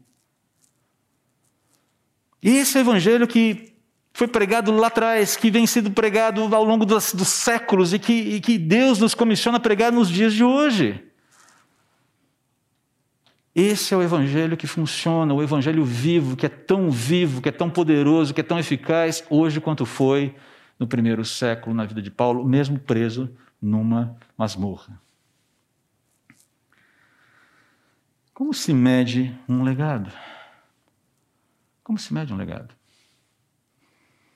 Esse 2.42 2.78
é 2.78 2.82
o 2.82 2.84
evangelho 2.84 3.28
que 3.28 3.74
foi 4.14 4.30
pregado 4.30 4.72
lá 4.72 4.88
atrás, 4.88 5.36
que 5.36 5.52
vem 5.52 5.68
sendo 5.68 5.92
pregado 5.92 6.56
ao 6.56 6.64
longo 6.64 6.86
dos, 6.86 7.14
dos 7.14 7.28
séculos 7.28 7.94
e 7.94 8.00
que, 8.00 8.14
e 8.14 8.40
que 8.40 8.58
Deus 8.58 9.00
nos 9.00 9.14
comissiona 9.14 9.58
a 9.58 9.60
pregar 9.60 9.92
nos 9.92 10.10
dias 10.10 10.34
de 10.34 10.46
hoje. 10.46 11.04
Esse 13.56 13.94
é 13.94 13.98
o 13.98 14.04
evangelho 14.04 14.58
que 14.58 14.68
funciona, 14.68 15.34
o 15.34 15.42
evangelho 15.42 15.86
vivo, 15.86 16.36
que 16.36 16.46
é 16.46 16.50
tão 16.50 16.92
vivo, 16.92 17.42
que 17.42 17.48
é 17.48 17.54
tão 17.54 17.70
poderoso, 17.70 18.34
que 18.34 18.42
é 18.42 18.44
tão 18.44 18.60
eficaz 18.60 19.24
hoje 19.30 19.62
quanto 19.62 19.86
foi 19.86 20.36
no 20.78 20.86
primeiro 20.86 21.24
século 21.24 21.74
na 21.74 21.86
vida 21.86 22.02
de 22.02 22.12
Paulo, 22.12 22.44
mesmo 22.44 22.78
preso 22.78 23.34
numa 23.62 24.18
masmorra. 24.38 25.02
Como 28.34 28.54
se 28.54 28.74
mede 28.74 29.34
um 29.48 29.64
legado? 29.64 30.12
Como 31.82 31.98
se 31.98 32.14
mede 32.14 32.34
um 32.34 32.38
legado? 32.38 32.76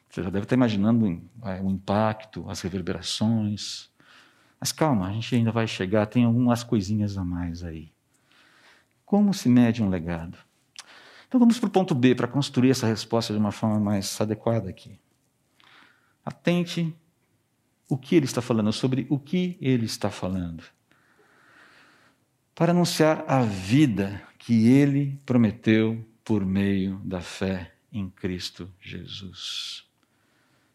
Você 0.10 0.24
já 0.24 0.30
deve 0.30 0.46
estar 0.46 0.56
imaginando 0.56 1.06
o 1.06 1.70
impacto, 1.70 2.50
as 2.50 2.62
reverberações. 2.62 3.92
Mas 4.62 4.72
calma, 4.72 5.10
a 5.10 5.12
gente 5.12 5.36
ainda 5.36 5.52
vai 5.52 5.68
chegar, 5.68 6.06
tem 6.06 6.24
algumas 6.24 6.64
coisinhas 6.64 7.18
a 7.18 7.26
mais 7.26 7.66
aí. 7.66 7.92
Como 9.10 9.34
se 9.34 9.50
mede 9.50 9.82
um 9.82 9.90
legado? 9.90 10.38
Então 11.28 11.40
vamos 11.40 11.58
para 11.58 11.66
o 11.66 11.72
ponto 11.72 11.96
B, 11.96 12.14
para 12.14 12.28
construir 12.28 12.70
essa 12.70 12.86
resposta 12.86 13.34
de 13.34 13.40
uma 13.40 13.52
forma 13.52 13.80
mais 13.80 14.22
adequada 14.22 14.70
aqui. 14.70 15.00
Atente 16.24 16.96
o 17.90 17.98
que 17.98 18.16
ele 18.16 18.26
está 18.26 18.40
falando, 18.40 18.72
sobre 18.72 19.08
o 19.10 19.18
que 19.18 19.58
ele 19.60 19.88
está 19.88 20.12
falando. 20.12 20.64
Para 22.54 22.72
anunciar 22.72 23.26
a 23.28 23.42
vida 23.42 24.22
que 24.38 24.68
ele 24.68 25.20
prometeu 25.26 26.08
por 26.24 26.46
meio 26.46 27.02
da 27.04 27.20
fé 27.20 27.74
em 27.92 28.12
Cristo 28.12 28.72
Jesus. 28.80 29.88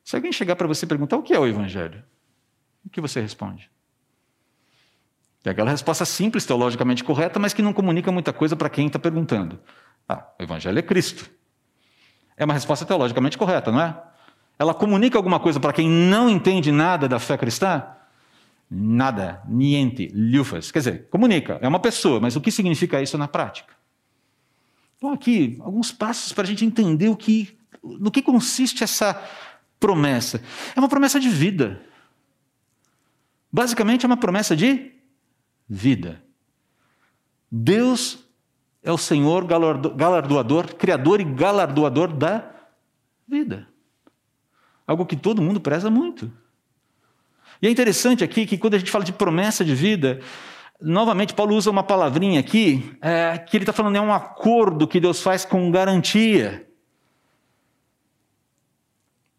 Se 0.03 0.17
alguém 0.17 0.33
chegar 0.33 0.57
para 0.57 0.67
você 0.67 0.87
e 0.87 0.89
perguntar 0.89 1.19
o 1.19 1.23
que 1.23 1.35
é 1.35 1.39
o 1.39 1.47
Evangelho, 1.47 2.03
o 2.85 2.91
que 2.91 3.01
você 3.01 3.21
responde? 3.21 3.71
É 5.45 5.51
aquela 5.51 5.71
resposta 5.71 6.07
simples, 6.07 6.47
teologicamente 6.47 7.05
correta, 7.05 7.39
mas 7.39 7.53
que 7.53 7.61
não 7.61 7.73
comunica 7.73 8.11
muita 8.11 8.33
coisa 8.33 8.57
para 8.57 8.71
quem 8.71 8.87
está 8.87 8.99
perguntando. 8.99 9.61
Ah, 10.09 10.27
o 10.41 10.43
Evangelho 10.43 10.79
é 10.79 10.83
Cristo. 10.83 11.31
É 12.37 12.45
uma 12.45 12.55
resposta 12.55 12.87
teologicamente 12.87 13.37
correta, 13.37 13.71
não 13.71 13.81
é? 13.81 13.97
Ela 14.59 14.73
comunica 14.73 15.19
alguma 15.19 15.39
coisa 15.39 15.61
para 15.61 15.73
quem 15.73 15.89
não 15.89 16.31
entende 16.31 16.73
nada 16.73 17.07
da 17.07 17.19
fé 17.19 17.37
cristã? 17.37 17.85
Nada, 18.71 19.43
niente, 19.47 20.11
lufas. 20.15 20.71
Quer 20.71 20.79
dizer, 20.79 21.09
comunica, 21.11 21.59
é 21.61 21.69
uma 21.69 21.79
pessoa, 21.79 22.21
mas 22.21 22.35
o 22.37 22.41
que 22.41 22.51
significa 22.51 23.03
isso 23.03 23.19
na 23.19 23.29
prática? 23.29 23.75
Então, 24.97 25.13
aqui, 25.13 25.59
alguns 25.61 25.93
passos 25.93 26.33
para 26.33 26.45
a 26.45 26.47
gente 26.47 26.65
entender 26.65 27.09
o 27.09 27.17
que, 27.17 27.59
no 27.83 28.11
que 28.11 28.23
consiste 28.23 28.83
essa 28.83 29.23
promessa. 29.79 30.41
É 30.75 30.81
uma 30.81 30.89
promessa 30.89 31.21
de 31.21 31.29
vida. 31.29 31.83
Basicamente, 33.53 34.05
é 34.05 34.07
uma 34.07 34.17
promessa 34.17 34.57
de 34.57 34.94
vida. 35.69 36.23
Deus 37.51 38.19
é 38.83 38.93
o 38.93 38.99
Senhor 38.99 39.47
galardoador, 39.47 40.75
criador 40.75 41.21
e 41.21 41.25
galardoador 41.25 42.13
da 42.13 42.51
vida. 43.27 43.69
Algo 44.87 45.07
que 45.07 45.17
todo 45.17 45.41
mundo 45.41 45.61
preza 45.61 45.91
muito. 45.91 46.31
E 47.63 47.67
é 47.67 47.71
interessante 47.71 48.23
aqui 48.23 48.45
que 48.47 48.59
quando 48.59 48.75
a 48.75 48.79
gente 48.79 48.91
fala 48.91 49.05
de 49.05 49.13
promessa 49.13 49.65
de 49.65 49.75
vida, 49.75 50.21
Novamente, 50.81 51.35
Paulo 51.35 51.55
usa 51.55 51.71
uma 51.71 51.83
palavrinha 51.83 52.41
aqui, 52.41 52.95
é, 53.01 53.39
que 53.39 53.57
ele 53.57 53.63
está 53.63 53.73
falando 53.73 53.97
é 53.97 54.01
um 54.01 54.13
acordo 54.13 54.89
que 54.89 55.01
Deus 55.01 55.23
faz 55.23 55.45
com 55.45 55.71
garantia. 55.71 56.69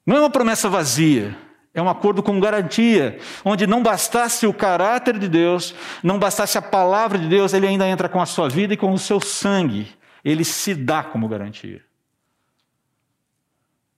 Não 0.05 0.17
é 0.17 0.19
uma 0.21 0.29
promessa 0.29 0.69
vazia, 0.69 1.37
é 1.75 1.81
um 1.81 1.89
acordo 1.89 2.23
com 2.23 2.39
garantia, 2.39 3.19
onde 3.43 3.67
não 3.67 3.83
bastasse 3.83 4.47
o 4.47 4.53
caráter 4.53 5.19
de 5.19 5.27
Deus, 5.27 5.75
não 6.01 6.17
bastasse 6.17 6.57
a 6.57 6.61
palavra 6.61 7.19
de 7.19 7.27
Deus, 7.27 7.53
ele 7.53 7.67
ainda 7.67 7.85
entra 7.85 8.07
com 8.07 8.21
a 8.21 8.25
sua 8.25 8.47
vida 8.47 8.73
e 8.73 8.77
com 8.77 8.93
o 8.93 8.97
seu 8.97 9.19
sangue. 9.19 9.93
Ele 10.23 10.45
se 10.45 10.73
dá 10.73 11.03
como 11.03 11.27
garantia. 11.27 11.83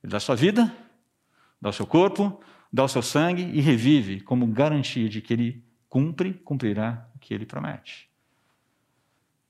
Ele 0.04 0.12
dá 0.12 0.20
sua 0.20 0.36
vida, 0.36 0.74
dá 1.62 1.70
o 1.70 1.74
seu 1.74 1.86
corpo, 1.86 2.42
dá 2.74 2.84
o 2.84 2.88
seu 2.88 3.04
sangue 3.04 3.44
e 3.44 3.62
revive 3.62 4.22
como 4.22 4.48
garantia 4.48 5.08
de 5.08 5.22
que 5.22 5.32
ele 5.32 5.63
cumpre, 5.88 6.34
cumprirá 6.34 7.08
o 7.16 7.20
que 7.20 7.32
ele 7.32 7.46
promete. 7.46 8.10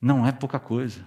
Não 0.01 0.27
é 0.27 0.33
pouca 0.33 0.59
coisa. 0.59 0.99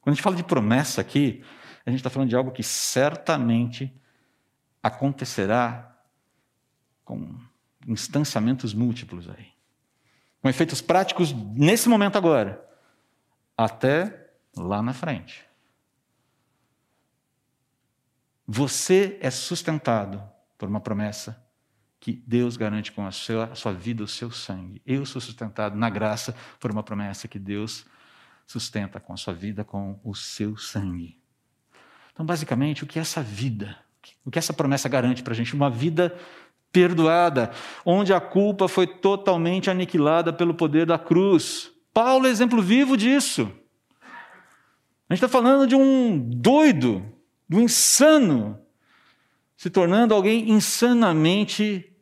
Quando 0.00 0.12
a 0.12 0.14
gente 0.16 0.24
fala 0.24 0.34
de 0.34 0.42
promessa 0.42 1.00
aqui, 1.00 1.44
a 1.86 1.90
gente 1.90 2.00
está 2.00 2.10
falando 2.10 2.28
de 2.28 2.36
algo 2.36 2.50
que 2.50 2.64
certamente 2.64 3.94
acontecerá 4.82 5.95
com 7.06 7.38
instanciamentos 7.86 8.74
múltiplos 8.74 9.30
aí. 9.30 9.46
Com 10.42 10.48
efeitos 10.50 10.82
práticos 10.82 11.32
nesse 11.32 11.88
momento 11.88 12.18
agora, 12.18 12.62
até 13.56 14.28
lá 14.54 14.82
na 14.82 14.92
frente. 14.92 15.46
Você 18.46 19.18
é 19.22 19.30
sustentado 19.30 20.22
por 20.58 20.68
uma 20.68 20.80
promessa 20.80 21.42
que 21.98 22.12
Deus 22.26 22.56
garante 22.56 22.92
com 22.92 23.06
a 23.06 23.10
sua, 23.10 23.46
a 23.46 23.54
sua 23.54 23.72
vida, 23.72 24.04
o 24.04 24.08
seu 24.08 24.30
sangue. 24.30 24.82
Eu 24.84 25.06
sou 25.06 25.20
sustentado 25.20 25.76
na 25.76 25.88
graça 25.88 26.34
por 26.60 26.70
uma 26.70 26.82
promessa 26.82 27.26
que 27.26 27.38
Deus 27.38 27.86
sustenta 28.46 29.00
com 29.00 29.12
a 29.12 29.16
sua 29.16 29.32
vida, 29.32 29.64
com 29.64 29.98
o 30.04 30.14
seu 30.14 30.56
sangue. 30.56 31.18
Então, 32.12 32.24
basicamente, 32.24 32.84
o 32.84 32.86
que 32.86 32.98
é 32.98 33.02
essa 33.02 33.22
vida? 33.22 33.76
O 34.24 34.30
que 34.30 34.38
essa 34.38 34.52
promessa 34.52 34.88
garante 34.88 35.22
para 35.22 35.32
a 35.32 35.36
gente? 35.36 35.54
Uma 35.54 35.70
vida 35.70 36.16
perdoada, 36.72 37.50
onde 37.84 38.12
a 38.12 38.20
culpa 38.20 38.68
foi 38.68 38.86
totalmente 38.86 39.70
aniquilada 39.70 40.32
pelo 40.32 40.54
poder 40.54 40.86
da 40.86 40.98
cruz. 40.98 41.70
Paulo 41.92 42.26
é 42.26 42.30
exemplo 42.30 42.60
vivo 42.60 42.96
disso. 42.96 43.50
A 45.08 45.14
gente 45.14 45.24
está 45.24 45.28
falando 45.28 45.66
de 45.66 45.74
um 45.76 46.18
doido, 46.18 47.04
de 47.48 47.56
um 47.56 47.60
insano, 47.60 48.58
se 49.56 49.70
tornando 49.70 50.14
alguém 50.14 50.50
insanamente 50.50 51.92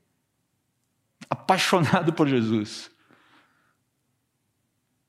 apaixonado 1.29 2.13
por 2.13 2.27
Jesus. 2.27 2.91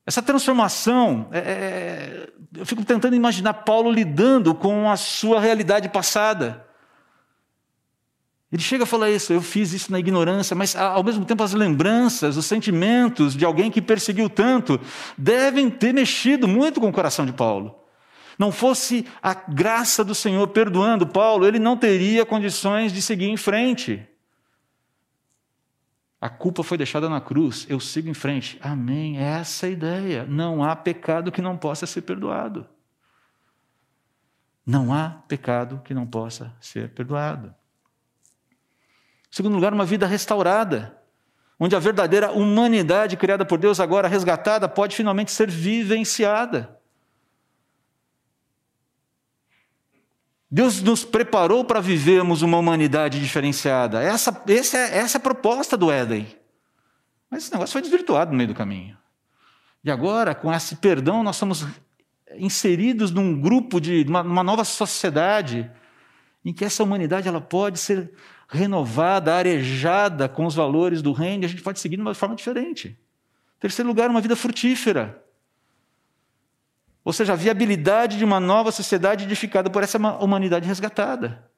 Essa 0.06 0.22
transformação, 0.22 1.28
é, 1.32 1.38
é, 1.38 2.32
eu 2.56 2.64
fico 2.64 2.84
tentando 2.84 3.16
imaginar 3.16 3.54
Paulo 3.54 3.90
lidando 3.90 4.54
com 4.54 4.88
a 4.88 4.96
sua 4.96 5.40
realidade 5.40 5.88
passada. 5.88 6.65
Ele 8.50 8.62
chega 8.62 8.84
a 8.84 8.86
falar 8.86 9.10
isso, 9.10 9.32
eu 9.32 9.42
fiz 9.42 9.72
isso 9.72 9.90
na 9.90 9.98
ignorância, 9.98 10.54
mas 10.54 10.76
ao 10.76 11.02
mesmo 11.02 11.24
tempo 11.24 11.42
as 11.42 11.52
lembranças, 11.52 12.36
os 12.36 12.46
sentimentos 12.46 13.34
de 13.34 13.44
alguém 13.44 13.70
que 13.70 13.82
perseguiu 13.82 14.30
tanto, 14.30 14.80
devem 15.18 15.68
ter 15.68 15.92
mexido 15.92 16.46
muito 16.46 16.80
com 16.80 16.88
o 16.88 16.92
coração 16.92 17.26
de 17.26 17.32
Paulo. 17.32 17.74
Não 18.38 18.52
fosse 18.52 19.06
a 19.20 19.34
graça 19.34 20.04
do 20.04 20.14
Senhor 20.14 20.46
perdoando 20.48 21.06
Paulo, 21.06 21.46
ele 21.46 21.58
não 21.58 21.76
teria 21.76 22.24
condições 22.24 22.92
de 22.92 23.02
seguir 23.02 23.26
em 23.26 23.36
frente. 23.36 24.06
A 26.20 26.28
culpa 26.28 26.62
foi 26.62 26.78
deixada 26.78 27.08
na 27.08 27.20
cruz, 27.20 27.66
eu 27.68 27.80
sigo 27.80 28.08
em 28.08 28.14
frente. 28.14 28.58
Amém. 28.62 29.18
É 29.18 29.38
essa 29.40 29.66
a 29.66 29.68
ideia. 29.68 30.24
Não 30.24 30.62
há 30.62 30.74
pecado 30.74 31.32
que 31.32 31.42
não 31.42 31.56
possa 31.56 31.86
ser 31.86 32.02
perdoado. 32.02 32.66
Não 34.64 34.92
há 34.92 35.10
pecado 35.28 35.80
que 35.84 35.94
não 35.94 36.06
possa 36.06 36.54
ser 36.60 36.90
perdoado. 36.90 37.54
Em 39.36 39.44
segundo 39.44 39.54
lugar, 39.56 39.74
uma 39.74 39.84
vida 39.84 40.06
restaurada, 40.06 40.98
onde 41.60 41.76
a 41.76 41.78
verdadeira 41.78 42.32
humanidade 42.32 43.18
criada 43.18 43.44
por 43.44 43.58
Deus, 43.58 43.78
agora 43.78 44.08
resgatada, 44.08 44.66
pode 44.66 44.96
finalmente 44.96 45.30
ser 45.30 45.50
vivenciada. 45.50 46.80
Deus 50.50 50.80
nos 50.80 51.04
preparou 51.04 51.66
para 51.66 51.82
vivermos 51.82 52.40
uma 52.40 52.56
humanidade 52.56 53.20
diferenciada. 53.20 54.02
Essa, 54.02 54.42
essa, 54.48 54.78
é, 54.78 54.96
essa 55.00 55.18
é 55.18 55.20
a 55.20 55.22
proposta 55.22 55.76
do 55.76 55.90
Éden. 55.92 56.26
Mas 57.30 57.42
esse 57.42 57.52
negócio 57.52 57.74
foi 57.74 57.82
desvirtuado 57.82 58.30
no 58.30 58.38
meio 58.38 58.48
do 58.48 58.54
caminho. 58.54 58.96
E 59.84 59.90
agora, 59.90 60.34
com 60.34 60.50
esse 60.50 60.76
perdão, 60.76 61.22
nós 61.22 61.36
somos 61.36 61.66
inseridos 62.36 63.10
num 63.10 63.38
grupo 63.38 63.82
de 63.82 64.02
uma, 64.08 64.22
uma 64.22 64.42
nova 64.42 64.64
sociedade 64.64 65.70
em 66.46 66.52
que 66.52 66.64
essa 66.64 66.84
humanidade 66.84 67.26
ela 67.26 67.40
pode 67.40 67.76
ser 67.76 68.12
renovada, 68.48 69.34
arejada 69.34 70.28
com 70.28 70.46
os 70.46 70.54
valores 70.54 71.02
do 71.02 71.10
reino, 71.10 71.44
a 71.44 71.48
gente 71.48 71.60
pode 71.60 71.80
seguir 71.80 71.96
de 71.96 72.02
uma 72.02 72.14
forma 72.14 72.36
diferente. 72.36 72.96
Terceiro 73.58 73.88
lugar, 73.88 74.08
uma 74.08 74.20
vida 74.20 74.36
frutífera. 74.36 75.20
Ou 77.04 77.12
seja, 77.12 77.32
a 77.32 77.36
viabilidade 77.36 78.16
de 78.16 78.24
uma 78.24 78.38
nova 78.38 78.70
sociedade 78.70 79.24
edificada 79.24 79.68
por 79.68 79.82
essa 79.82 79.98
humanidade 79.98 80.68
resgatada. 80.68 81.50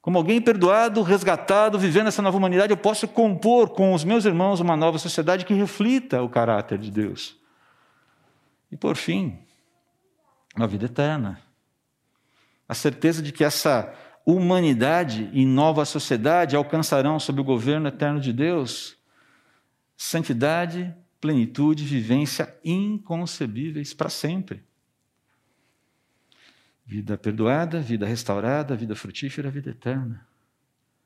Como 0.00 0.18
alguém 0.18 0.40
perdoado, 0.40 1.00
resgatado, 1.00 1.78
vivendo 1.78 2.08
essa 2.08 2.20
nova 2.20 2.36
humanidade, 2.36 2.72
eu 2.72 2.76
posso 2.76 3.06
compor 3.06 3.68
com 3.70 3.94
os 3.94 4.02
meus 4.02 4.24
irmãos 4.24 4.58
uma 4.58 4.76
nova 4.76 4.98
sociedade 4.98 5.44
que 5.44 5.54
reflita 5.54 6.20
o 6.20 6.28
caráter 6.28 6.78
de 6.78 6.90
Deus. 6.90 7.38
E 8.72 8.76
por 8.76 8.96
fim, 8.96 9.38
uma 10.56 10.66
vida 10.66 10.86
eterna. 10.86 11.40
A 12.68 12.74
certeza 12.74 13.22
de 13.22 13.32
que 13.32 13.44
essa 13.44 13.92
humanidade 14.24 15.28
e 15.32 15.44
nova 15.44 15.84
sociedade 15.84 16.56
alcançarão, 16.56 17.18
sob 17.18 17.40
o 17.40 17.44
governo 17.44 17.88
eterno 17.88 18.20
de 18.20 18.32
Deus, 18.32 18.96
santidade, 19.96 20.94
plenitude, 21.20 21.84
vivência 21.84 22.56
inconcebíveis 22.64 23.92
para 23.94 24.08
sempre. 24.08 24.64
Vida 26.84 27.16
perdoada, 27.16 27.80
vida 27.80 28.06
restaurada, 28.06 28.76
vida 28.76 28.94
frutífera, 28.94 29.50
vida 29.50 29.70
eterna. 29.70 30.26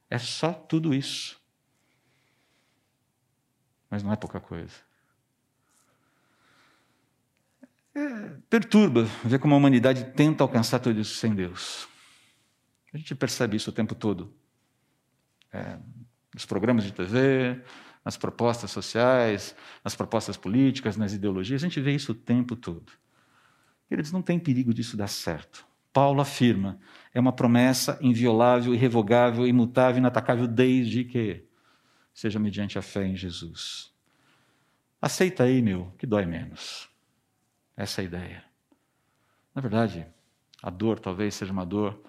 É 0.09 0.19
só 0.19 0.53
tudo 0.53 0.95
isso. 0.95 1.41
Mas 3.91 4.03
não 4.03 4.13
é 4.13 4.17
pouca 4.17 4.41
coisa. 4.41 4.86
É, 7.97 8.37
perturba 8.51 9.05
ver 9.25 9.39
como 9.39 9.55
a 9.55 9.57
humanidade 9.57 10.05
tenta 10.13 10.45
alcançar 10.45 10.79
tudo 10.81 11.01
isso 11.01 11.15
sem 11.15 11.35
Deus. 11.35 11.89
A 12.93 12.99
gente 12.99 13.15
percebe 13.15 13.57
isso 13.57 13.71
o 13.71 13.73
tempo 13.73 13.95
todo. 13.95 14.35
É, 15.51 15.79
nos 16.35 16.45
programas 16.45 16.85
de 16.85 16.93
TV, 16.93 17.59
nas 18.05 18.19
propostas 18.19 18.71
sociais, 18.71 19.57
nas 19.83 19.97
propostas 19.97 20.37
políticas, 20.37 20.99
nas 20.99 21.15
ideologias, 21.15 21.63
a 21.63 21.67
gente 21.67 21.81
vê 21.81 21.95
isso 21.95 22.13
o 22.13 22.15
tempo 22.15 22.55
todo. 22.55 22.93
Eles 23.91 24.13
não 24.13 24.21
têm 24.21 24.39
perigo 24.39 24.75
disso 24.75 24.95
dar 24.95 25.09
certo. 25.09 25.67
Paulo 25.91 26.21
afirma, 26.21 26.79
é 27.15 27.19
uma 27.19 27.33
promessa 27.33 27.99
inviolável, 28.03 28.75
irrevogável, 28.75 29.47
imutável, 29.47 30.01
inatacável 30.01 30.47
desde 30.47 31.03
que 31.03 31.47
seja 32.13 32.39
mediante 32.39 32.79
a 32.79 32.83
fé 32.83 33.07
em 33.07 33.17
Jesus. 33.17 33.91
Aceita 35.01 35.45
aí, 35.45 35.63
meu, 35.63 35.95
que 35.97 36.07
dói 36.07 36.27
menos. 36.27 36.95
Essa 37.77 38.03
ideia. 38.03 38.43
Na 39.55 39.61
verdade, 39.61 40.07
a 40.63 40.71
dor 40.71 40.99
talvez 40.99 41.35
seja 41.35 41.53
uma 41.53 41.67
dor 41.67 42.01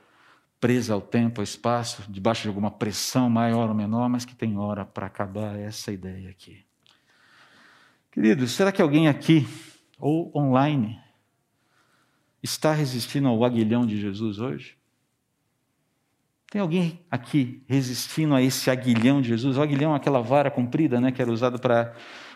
presa 0.59 0.93
ao 0.93 1.01
tempo, 1.01 1.41
ao 1.41 1.43
espaço, 1.43 2.03
debaixo 2.09 2.43
de 2.43 2.47
alguma 2.47 2.71
pressão 2.71 3.29
maior 3.29 3.69
ou 3.69 3.75
menor, 3.75 4.09
mas 4.09 4.25
que 4.25 4.35
tem 4.35 4.57
hora 4.57 4.85
para 4.85 5.05
acabar 5.05 5.57
essa 5.57 5.91
ideia 5.91 6.29
aqui. 6.29 6.65
Queridos, 8.11 8.51
será 8.51 8.71
que 8.71 8.81
alguém 8.81 9.07
aqui, 9.07 9.47
ou 9.99 10.31
online, 10.35 10.99
está 12.41 12.73
resistindo 12.73 13.27
ao 13.27 13.43
aguilhão 13.43 13.85
de 13.85 13.99
Jesus 13.99 14.39
hoje? 14.39 14.77
Tem 16.49 16.61
alguém 16.61 17.05
aqui 17.11 17.63
resistindo 17.67 18.33
a 18.33 18.41
esse 18.41 18.71
aguilhão 18.71 19.21
de 19.21 19.27
Jesus? 19.27 19.57
O 19.57 19.61
aguilhão 19.61 19.93
é 19.93 19.97
aquela 19.97 20.21
vara 20.21 20.49
comprida, 20.49 20.99
né, 20.99 21.11
que 21.11 21.21
era 21.21 21.31
usada 21.31 21.59
para 21.59 21.93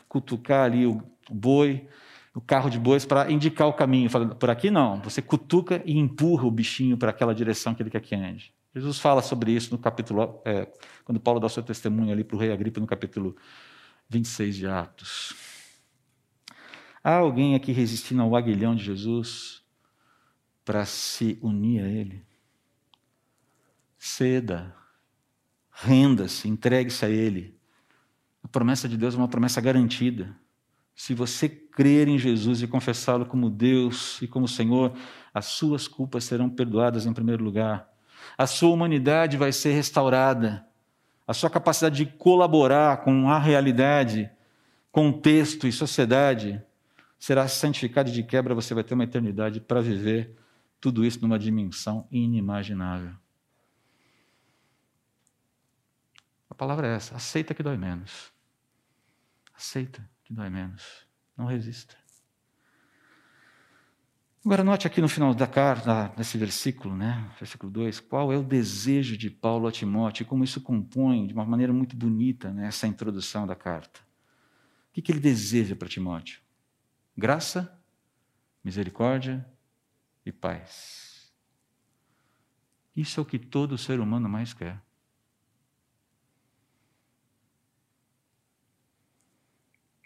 cutucar 0.08 0.65
ali 0.65 0.86
o 0.86 1.02
boi, 1.30 1.88
o 2.34 2.41
carro 2.41 2.70
de 2.70 2.80
bois 2.80 3.06
para 3.06 3.32
indicar 3.32 3.67
o 3.67 3.74
caminho. 3.74 4.10
Fala, 4.10 4.36
por 4.36 4.50
aqui 4.50 4.72
não, 4.72 5.02
você 5.02 5.22
cutuca 5.22 5.82
e 5.86 5.98
empurra 5.98 6.46
o 6.46 6.52
bichinho 6.52 6.98
para 6.98 7.10
aquela 7.10 7.36
direção 7.36 7.76
que 7.76 7.84
ele 7.84 7.89
quer 7.89 8.02
que 8.02 8.15
ande. 8.15 8.54
Jesus 8.74 9.00
fala 9.00 9.22
sobre 9.22 9.52
isso 9.52 9.72
no 9.72 9.78
capítulo, 9.78 10.41
é, 10.46 10.72
quando 11.04 11.20
Paulo 11.20 11.39
dá 11.39 11.48
o 11.48 11.50
seu 11.50 11.62
testemunho 11.62 12.12
ali 12.12 12.24
para 12.24 12.38
o 12.38 12.39
rei 12.39 12.54
Agripa, 12.54 12.80
no 12.80 12.88
capítulo 12.88 13.36
26 14.08 14.56
de 14.56 14.67
Atos. 14.67 15.36
Há 17.04 17.15
alguém 17.15 17.56
aqui 17.56 17.72
resistindo 17.72 18.22
ao 18.22 18.36
aguilhão 18.36 18.76
de 18.76 18.84
Jesus 18.84 19.62
para 20.63 20.86
se 20.86 21.38
unir 21.41 21.84
a 21.84 21.88
ele? 21.88 22.24
Ceda, 23.98 24.74
renda-se, 25.70 26.48
entregue-se 26.48 27.04
a 27.04 27.10
ele. 27.10 27.60
A 28.44 28.48
promessa 28.48 28.88
de 28.88 28.96
Deus 28.98 29.15
é 29.15 29.17
uma 29.17 29.28
promessa 29.28 29.60
garantida. 29.60 30.36
Se 30.96 31.13
você 31.13 31.61
crer 31.71 32.07
em 32.07 32.17
Jesus 32.17 32.62
e 32.62 32.67
confessá-lo 32.67 33.25
como 33.25 33.49
Deus 33.49 34.21
e 34.21 34.27
como 34.27 34.47
Senhor, 34.47 34.93
as 35.34 35.45
suas 35.45 35.88
culpas 35.88 36.23
serão 36.23 36.49
perdoadas 36.49 37.05
em 37.05 37.13
primeiro 37.13 37.43
lugar. 37.43 37.89
A 38.38 38.45
sua 38.45 38.69
humanidade 38.69 39.38
vai 39.38 39.51
ser 39.51 39.71
restaurada. 39.71 40.65
A 41.27 41.34
sua 41.34 41.49
capacidade 41.49 41.95
de 41.95 42.05
colaborar 42.05 42.97
com 43.03 43.29
a 43.29 43.39
realidade, 43.39 44.29
contexto 44.91 45.67
e 45.67 45.71
sociedade 45.71 46.62
será 47.17 47.47
santificada 47.47 48.12
de 48.12 48.23
quebra 48.23 48.55
você 48.55 48.73
vai 48.73 48.84
ter 48.84 48.93
uma 48.93 49.03
eternidade 49.03 49.62
para 49.62 49.81
viver 49.81 50.36
tudo 50.79 51.05
isso 51.05 51.21
numa 51.21 51.38
dimensão 51.38 52.07
inimaginável. 52.12 53.13
A 56.49 56.55
palavra 56.55 56.88
é 56.88 56.95
essa: 56.95 57.15
aceita 57.15 57.53
que 57.53 57.63
dói 57.63 57.77
menos. 57.77 58.34
Aceita 59.55 60.07
que 60.23 60.34
dói 60.34 60.49
menos. 60.49 61.11
Não 61.38 61.46
resista. 61.46 61.96
Agora, 64.44 64.63
note 64.63 64.88
aqui 64.88 65.00
no 65.00 65.08
final 65.08 65.36
da 65.36 65.46
carta, 65.46 66.12
nesse 66.17 66.36
versículo, 66.36 66.96
né, 66.96 67.30
versículo 67.39 67.72
2, 67.72 68.00
qual 68.00 68.34
é 68.34 68.38
o 68.38 68.44
desejo 68.44 69.15
de 69.15 69.30
Paulo 69.30 69.67
a 69.67 69.72
Timóteo 69.72 70.24
e 70.24 70.26
como 70.26 70.44
isso 70.44 70.60
compõe 70.62 71.28
de 71.28 71.34
uma 71.34 71.46
maneira 71.46 71.72
muito 71.72 71.96
bonita 71.96 72.52
né, 72.52 72.67
essa 72.67 72.88
introdução 72.88 73.46
da 73.46 73.56
carta. 73.56 74.00
O 74.89 74.94
que, 74.94 75.02
que 75.02 75.12
ele 75.12 75.20
deseja 75.20 75.76
para 75.76 75.88
Timóteo? 75.88 76.41
Graça, 77.15 77.80
misericórdia 78.63 79.46
e 80.26 80.32
paz. 80.32 81.32
Isso 82.96 83.20
é 83.20 83.24
o 83.24 83.26
que 83.26 83.38
todo 83.38 83.78
ser 83.78 84.00
humano 84.00 84.28
mais 84.28 84.54
quer. 84.54 84.82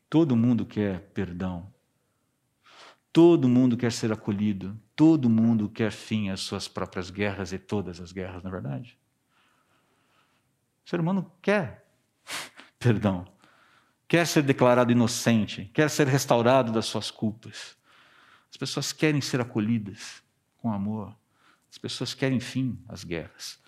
Todo 0.09 0.35
mundo 0.35 0.65
quer 0.65 1.01
perdão. 1.13 1.73
Todo 3.11 3.47
mundo 3.47 3.77
quer 3.77 3.91
ser 3.91 4.11
acolhido. 4.11 4.79
Todo 4.95 5.29
mundo 5.29 5.69
quer 5.69 5.91
fim 5.91 6.29
às 6.29 6.41
suas 6.41 6.67
próprias 6.67 7.09
guerras 7.09 7.51
e 7.51 7.57
todas 7.57 7.99
as 7.99 8.11
guerras, 8.11 8.43
na 8.43 8.49
é 8.49 8.51
verdade. 8.51 8.97
O 10.85 10.89
ser 10.89 10.99
humano 10.99 11.31
quer 11.41 11.85
perdão. 12.77 13.25
Quer 14.07 14.27
ser 14.27 14.43
declarado 14.43 14.91
inocente, 14.91 15.69
quer 15.73 15.89
ser 15.89 16.07
restaurado 16.07 16.71
das 16.71 16.85
suas 16.85 17.09
culpas. 17.09 17.75
As 18.51 18.57
pessoas 18.57 18.93
querem 18.93 19.19
ser 19.19 19.41
acolhidas 19.41 20.23
com 20.57 20.71
amor. 20.71 21.15
As 21.71 21.77
pessoas 21.77 22.13
querem 22.13 22.39
fim 22.39 22.79
às 22.87 23.03
guerras. 23.03 23.59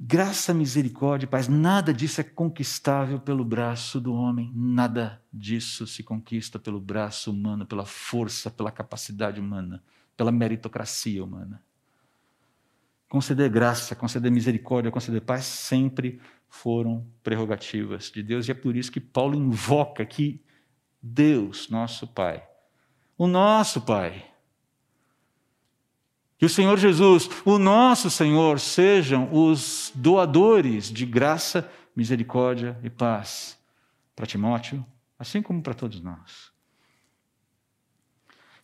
Graça, 0.00 0.54
misericórdia, 0.54 1.26
paz, 1.26 1.48
nada 1.48 1.92
disso 1.92 2.20
é 2.20 2.24
conquistável 2.24 3.18
pelo 3.18 3.44
braço 3.44 4.00
do 4.00 4.14
homem, 4.14 4.52
nada 4.54 5.20
disso 5.32 5.88
se 5.88 6.04
conquista 6.04 6.56
pelo 6.56 6.80
braço 6.80 7.32
humano, 7.32 7.66
pela 7.66 7.84
força, 7.84 8.48
pela 8.48 8.70
capacidade 8.70 9.40
humana, 9.40 9.82
pela 10.16 10.30
meritocracia 10.30 11.24
humana. 11.24 11.60
Conceder 13.08 13.50
graça, 13.50 13.96
conceder 13.96 14.30
misericórdia, 14.30 14.92
conceder 14.92 15.20
paz 15.20 15.44
sempre 15.44 16.20
foram 16.48 17.04
prerrogativas 17.24 18.08
de 18.12 18.22
Deus, 18.22 18.46
e 18.46 18.52
é 18.52 18.54
por 18.54 18.76
isso 18.76 18.92
que 18.92 19.00
Paulo 19.00 19.34
invoca 19.34 20.04
aqui 20.04 20.40
Deus, 21.02 21.68
nosso 21.70 22.06
Pai. 22.06 22.46
O 23.16 23.26
nosso 23.26 23.80
Pai 23.80 24.24
que 26.38 26.46
o 26.46 26.48
Senhor 26.48 26.78
Jesus, 26.78 27.28
o 27.44 27.58
nosso 27.58 28.08
Senhor, 28.08 28.60
sejam 28.60 29.28
os 29.32 29.90
doadores 29.92 30.90
de 30.90 31.04
graça, 31.04 31.68
misericórdia 31.96 32.78
e 32.82 32.88
paz 32.88 33.58
para 34.14 34.24
Timóteo, 34.24 34.86
assim 35.18 35.42
como 35.42 35.60
para 35.60 35.74
todos 35.74 36.00
nós. 36.00 36.52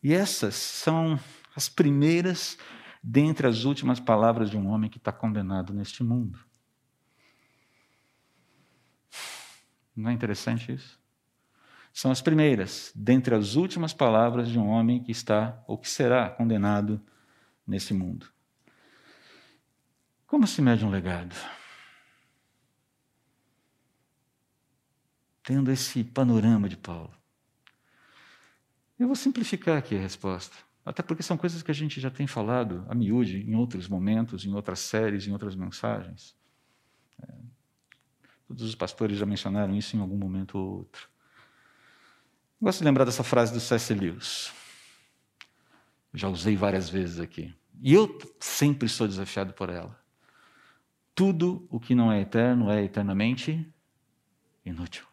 E 0.01 0.15
essas 0.15 0.55
são 0.55 1.19
as 1.57 1.69
primeiras 1.69 2.57
dentre 3.03 3.47
as 3.47 3.65
últimas 3.65 3.99
palavras 3.99 4.51
de 4.51 4.57
um 4.57 4.69
homem 4.69 4.89
que 4.89 4.99
está 4.99 5.11
condenado 5.11 5.75
neste 5.75 6.05
mundo. 6.05 6.39
Não 9.97 10.11
é 10.11 10.13
interessante 10.13 10.73
isso? 10.73 10.99
São 11.93 12.11
as 12.11 12.21
primeiras 12.21 12.93
dentre 12.95 13.35
as 13.35 13.57
últimas 13.57 13.93
palavras 13.93 14.49
de 14.49 14.59
um 14.59 14.69
homem 14.69 15.03
que 15.03 15.11
está 15.11 15.61
ou 15.67 15.77
que 15.77 15.89
será 15.89 16.29
condenado 16.29 17.01
nesse 17.67 17.95
mundo. 17.95 18.27
Como 20.27 20.47
se 20.47 20.61
mede 20.61 20.85
um 20.85 20.91
legado? 20.91 21.35
Tendo 25.43 25.71
esse 25.71 26.03
panorama 26.03 26.69
de 26.69 26.77
Paulo. 26.77 27.15
Eu 28.99 29.07
vou 29.07 29.17
simplificar 29.17 29.77
aqui 29.77 29.97
a 29.97 30.01
resposta, 30.01 30.57
até 30.85 31.03
porque 31.03 31.23
são 31.23 31.37
coisas 31.37 31.63
que 31.63 31.71
a 31.71 31.75
gente 31.75 32.01
já 32.01 32.11
tem 32.11 32.27
falado 32.27 32.85
a 32.89 32.95
miúde 32.95 33.43
em 33.49 33.55
outros 33.55 33.89
momentos, 33.89 34.45
em 34.45 34.53
outras 34.53 34.79
séries, 34.79 35.27
em 35.27 35.33
outras 35.33 35.55
mensagens. 35.55 36.37
É, 37.23 37.27
todos 38.47 38.63
os 38.63 38.75
pastores 38.75 39.19
já 39.19 39.27
mencionaram 39.27 39.75
isso 39.77 39.97
em 39.97 40.01
algum 40.01 40.17
momento 40.17 40.59
ou 40.59 40.79
outro. 40.79 41.09
Gosto 42.61 42.79
de 42.79 42.85
lembrar 42.85 43.05
dessa 43.05 43.23
frase 43.23 43.53
do 43.53 43.61
C.S. 43.61 43.93
Lewis. 43.93 44.64
Já 46.15 46.29
usei 46.29 46.57
várias 46.57 46.89
vezes 46.89 47.19
aqui. 47.19 47.53
E 47.83 47.93
eu 47.93 48.19
sempre 48.41 48.89
sou 48.89 49.07
desafiado 49.07 49.53
por 49.53 49.69
ela. 49.69 49.99
Tudo 51.15 51.67
o 51.69 51.79
que 51.79 51.95
não 51.95 52.11
é 52.11 52.21
eterno 52.21 52.71
é 52.71 52.83
eternamente 52.83 53.69
inútil. 54.65 55.05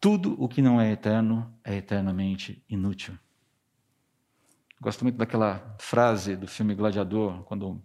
Tudo 0.00 0.34
o 0.42 0.48
que 0.48 0.62
não 0.62 0.80
é 0.80 0.90
eterno 0.92 1.52
é 1.62 1.76
eternamente 1.76 2.64
inútil. 2.68 3.18
Gosto 4.80 5.04
muito 5.04 5.16
daquela 5.16 5.76
frase 5.78 6.36
do 6.36 6.46
filme 6.46 6.74
Gladiador, 6.74 7.42
quando 7.44 7.82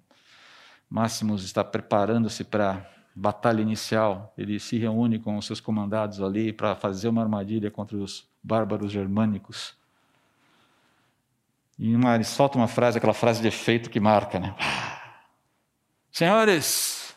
Máximos 0.90 1.44
está 1.44 1.64
preparando-se 1.64 2.44
para 2.44 2.72
a 2.72 2.86
batalha 3.14 3.62
inicial. 3.62 4.34
Ele 4.38 4.60
se 4.60 4.78
reúne 4.78 5.20
com 5.20 5.38
os 5.38 5.46
seus 5.46 5.60
comandados 5.60 6.22
ali 6.22 6.54
para 6.54 6.76
fazer 6.76 7.10
uma 7.10 7.22
armadilha 7.22 7.70
contra 7.70 7.98
os 7.98 8.30
bárbaros 8.42 8.92
germânicos. 8.92 9.76
E 11.78 11.94
uma, 11.96 12.16
ele 12.16 12.24
solta 12.24 12.58
uma 12.58 12.68
frase, 12.68 12.98
aquela 12.98 13.14
frase 13.14 13.42
de 13.42 13.48
efeito 13.48 13.90
que 13.90 14.00
marca, 14.00 14.40
né? 14.40 14.56
Senhores, 16.12 17.16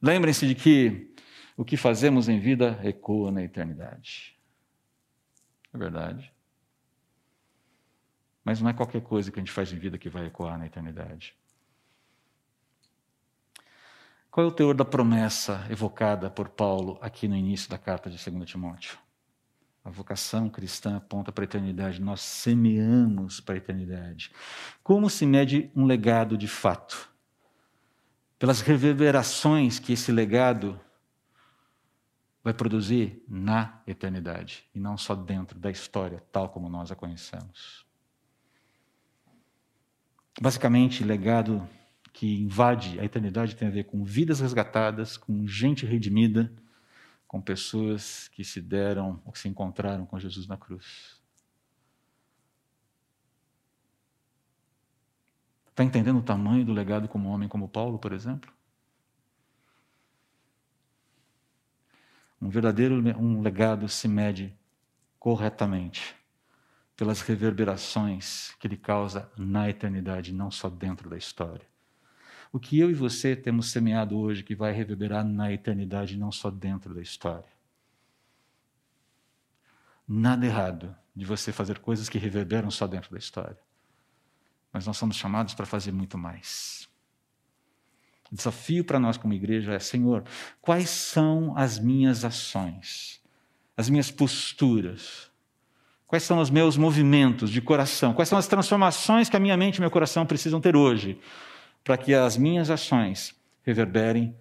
lembrem-se 0.00 0.46
de 0.46 0.54
que 0.54 1.14
o 1.56 1.64
que 1.64 1.76
fazemos 1.76 2.28
em 2.28 2.40
vida 2.40 2.80
ecoa 2.82 3.30
na 3.30 3.42
eternidade. 3.42 4.36
É 5.72 5.78
verdade. 5.78 6.32
Mas 8.44 8.60
não 8.60 8.68
é 8.68 8.72
qualquer 8.72 9.02
coisa 9.02 9.30
que 9.30 9.38
a 9.38 9.42
gente 9.42 9.52
faz 9.52 9.72
em 9.72 9.78
vida 9.78 9.96
que 9.96 10.08
vai 10.08 10.26
ecoar 10.26 10.58
na 10.58 10.66
eternidade. 10.66 11.36
Qual 14.30 14.46
é 14.46 14.48
o 14.48 14.52
teor 14.52 14.74
da 14.74 14.84
promessa 14.84 15.66
evocada 15.70 16.30
por 16.30 16.48
Paulo 16.48 16.98
aqui 17.00 17.28
no 17.28 17.36
início 17.36 17.70
da 17.70 17.78
carta 17.78 18.10
de 18.10 18.30
2 18.30 18.50
Timóteo? 18.50 18.98
A 19.84 19.90
vocação 19.90 20.48
cristã 20.48 20.96
aponta 20.96 21.32
para 21.32 21.42
a 21.42 21.46
eternidade, 21.46 22.00
nós 22.00 22.20
semeamos 22.20 23.40
para 23.40 23.56
a 23.56 23.58
eternidade. 23.58 24.30
Como 24.82 25.10
se 25.10 25.26
mede 25.26 25.70
um 25.74 25.84
legado 25.84 26.36
de 26.36 26.46
fato? 26.46 27.10
Pelas 28.38 28.60
reverberações 28.60 29.78
que 29.78 29.92
esse 29.92 30.12
legado 30.12 30.80
vai 32.44 32.52
produzir 32.52 33.24
na 33.28 33.80
eternidade 33.86 34.64
e 34.74 34.80
não 34.80 34.96
só 34.96 35.14
dentro 35.14 35.58
da 35.58 35.70
história, 35.70 36.22
tal 36.32 36.48
como 36.48 36.68
nós 36.68 36.90
a 36.90 36.96
conhecemos. 36.96 37.86
Basicamente, 40.40 41.04
legado 41.04 41.68
que 42.12 42.40
invade 42.42 42.98
a 43.00 43.04
eternidade 43.04 43.56
tem 43.56 43.68
a 43.68 43.70
ver 43.70 43.84
com 43.84 44.04
vidas 44.04 44.40
resgatadas, 44.40 45.16
com 45.16 45.46
gente 45.46 45.86
redimida, 45.86 46.52
com 47.32 47.40
pessoas 47.40 48.28
que 48.28 48.44
se 48.44 48.60
deram 48.60 49.22
ou 49.24 49.32
que 49.32 49.38
se 49.38 49.48
encontraram 49.48 50.04
com 50.04 50.20
Jesus 50.20 50.46
na 50.46 50.54
cruz. 50.54 51.18
Está 55.70 55.82
entendendo 55.82 56.18
o 56.18 56.22
tamanho 56.22 56.62
do 56.62 56.74
legado 56.74 57.08
como 57.08 57.30
homem 57.30 57.48
como 57.48 57.70
Paulo, 57.70 57.98
por 57.98 58.12
exemplo? 58.12 58.52
Um 62.38 62.50
verdadeiro 62.50 62.96
um 63.18 63.40
legado 63.40 63.88
se 63.88 64.06
mede 64.06 64.54
corretamente 65.18 66.14
pelas 66.94 67.22
reverberações 67.22 68.54
que 68.60 68.66
ele 68.66 68.76
causa 68.76 69.32
na 69.38 69.70
eternidade, 69.70 70.34
não 70.34 70.50
só 70.50 70.68
dentro 70.68 71.08
da 71.08 71.16
história. 71.16 71.71
O 72.52 72.60
que 72.60 72.78
eu 72.78 72.90
e 72.90 72.94
você 72.94 73.34
temos 73.34 73.70
semeado 73.70 74.18
hoje 74.18 74.42
que 74.42 74.54
vai 74.54 74.72
reverberar 74.72 75.24
na 75.24 75.50
eternidade, 75.50 76.18
não 76.18 76.30
só 76.30 76.50
dentro 76.50 76.94
da 76.94 77.00
história. 77.00 77.48
Nada 80.06 80.44
errado 80.44 80.94
de 81.16 81.24
você 81.24 81.50
fazer 81.50 81.78
coisas 81.78 82.10
que 82.10 82.18
reverberam 82.18 82.70
só 82.70 82.86
dentro 82.86 83.10
da 83.10 83.18
história. 83.18 83.58
Mas 84.70 84.86
nós 84.86 84.98
somos 84.98 85.16
chamados 85.16 85.54
para 85.54 85.64
fazer 85.64 85.92
muito 85.92 86.18
mais. 86.18 86.86
O 88.30 88.36
desafio 88.36 88.84
para 88.84 89.00
nós 89.00 89.16
como 89.16 89.32
igreja 89.32 89.72
é: 89.72 89.78
Senhor, 89.78 90.22
quais 90.60 90.90
são 90.90 91.56
as 91.56 91.78
minhas 91.78 92.22
ações, 92.22 93.22
as 93.74 93.88
minhas 93.88 94.10
posturas? 94.10 95.30
Quais 96.06 96.22
são 96.24 96.38
os 96.38 96.50
meus 96.50 96.76
movimentos 96.76 97.48
de 97.48 97.62
coração? 97.62 98.12
Quais 98.12 98.28
são 98.28 98.38
as 98.38 98.46
transformações 98.46 99.30
que 99.30 99.36
a 99.36 99.40
minha 99.40 99.56
mente 99.56 99.76
e 99.76 99.80
meu 99.80 99.90
coração 99.90 100.26
precisam 100.26 100.60
ter 100.60 100.76
hoje 100.76 101.18
para 101.82 101.96
que 101.96 102.14
as 102.14 102.36
minhas 102.36 102.70
ações 102.70 103.34
reverberem 103.62 104.36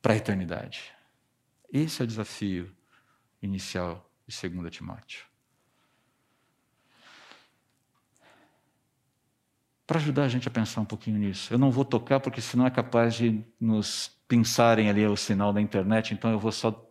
para 0.00 0.14
a 0.14 0.16
eternidade? 0.16 0.92
Esse 1.72 2.02
é 2.02 2.04
o 2.04 2.06
desafio 2.06 2.74
inicial 3.42 4.10
de 4.26 4.48
2 4.48 4.70
Timóteo. 4.74 5.26
para 9.86 9.98
ajudar 9.98 10.24
a 10.24 10.28
gente 10.28 10.48
a 10.48 10.50
pensar 10.50 10.80
um 10.80 10.84
pouquinho 10.84 11.16
nisso. 11.18 11.54
Eu 11.54 11.58
não 11.58 11.70
vou 11.70 11.84
tocar 11.84 12.18
porque 12.18 12.40
senão 12.40 12.66
é 12.66 12.70
capaz 12.70 13.14
de 13.14 13.40
nos 13.60 14.10
pensarem 14.26 14.90
ali 14.90 15.06
o 15.06 15.16
sinal 15.16 15.52
da 15.52 15.60
internet, 15.60 16.12
então 16.12 16.30
eu 16.30 16.40
vou 16.40 16.50
só 16.50 16.84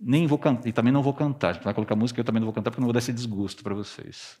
nem 0.00 0.26
vou 0.26 0.38
cantar 0.38 0.68
e 0.68 0.72
também 0.72 0.92
não 0.92 1.02
vou 1.02 1.14
cantar. 1.14 1.50
A 1.50 1.52
gente 1.52 1.62
vai 1.62 1.72
colocar 1.72 1.94
música, 1.94 2.20
eu 2.20 2.24
também 2.24 2.40
não 2.40 2.46
vou 2.46 2.54
cantar 2.54 2.70
porque 2.70 2.80
não 2.80 2.86
vou 2.86 2.92
dar 2.92 2.98
esse 2.98 3.12
desgosto 3.12 3.62
para 3.62 3.74
vocês. 3.74 4.40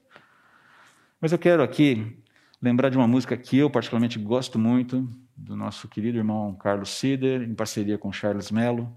Mas 1.20 1.30
eu 1.30 1.38
quero 1.38 1.62
aqui 1.62 2.18
lembrar 2.60 2.90
de 2.90 2.96
uma 2.96 3.08
música 3.08 3.36
que 3.36 3.56
eu 3.56 3.70
particularmente 3.70 4.18
gosto 4.18 4.58
muito 4.58 5.08
do 5.34 5.56
nosso 5.56 5.88
querido 5.88 6.18
irmão 6.18 6.54
Carlos 6.54 6.90
Sider, 6.90 7.42
em 7.42 7.54
parceria 7.54 7.96
com 7.96 8.12
Charles 8.12 8.50
Mello, 8.50 8.94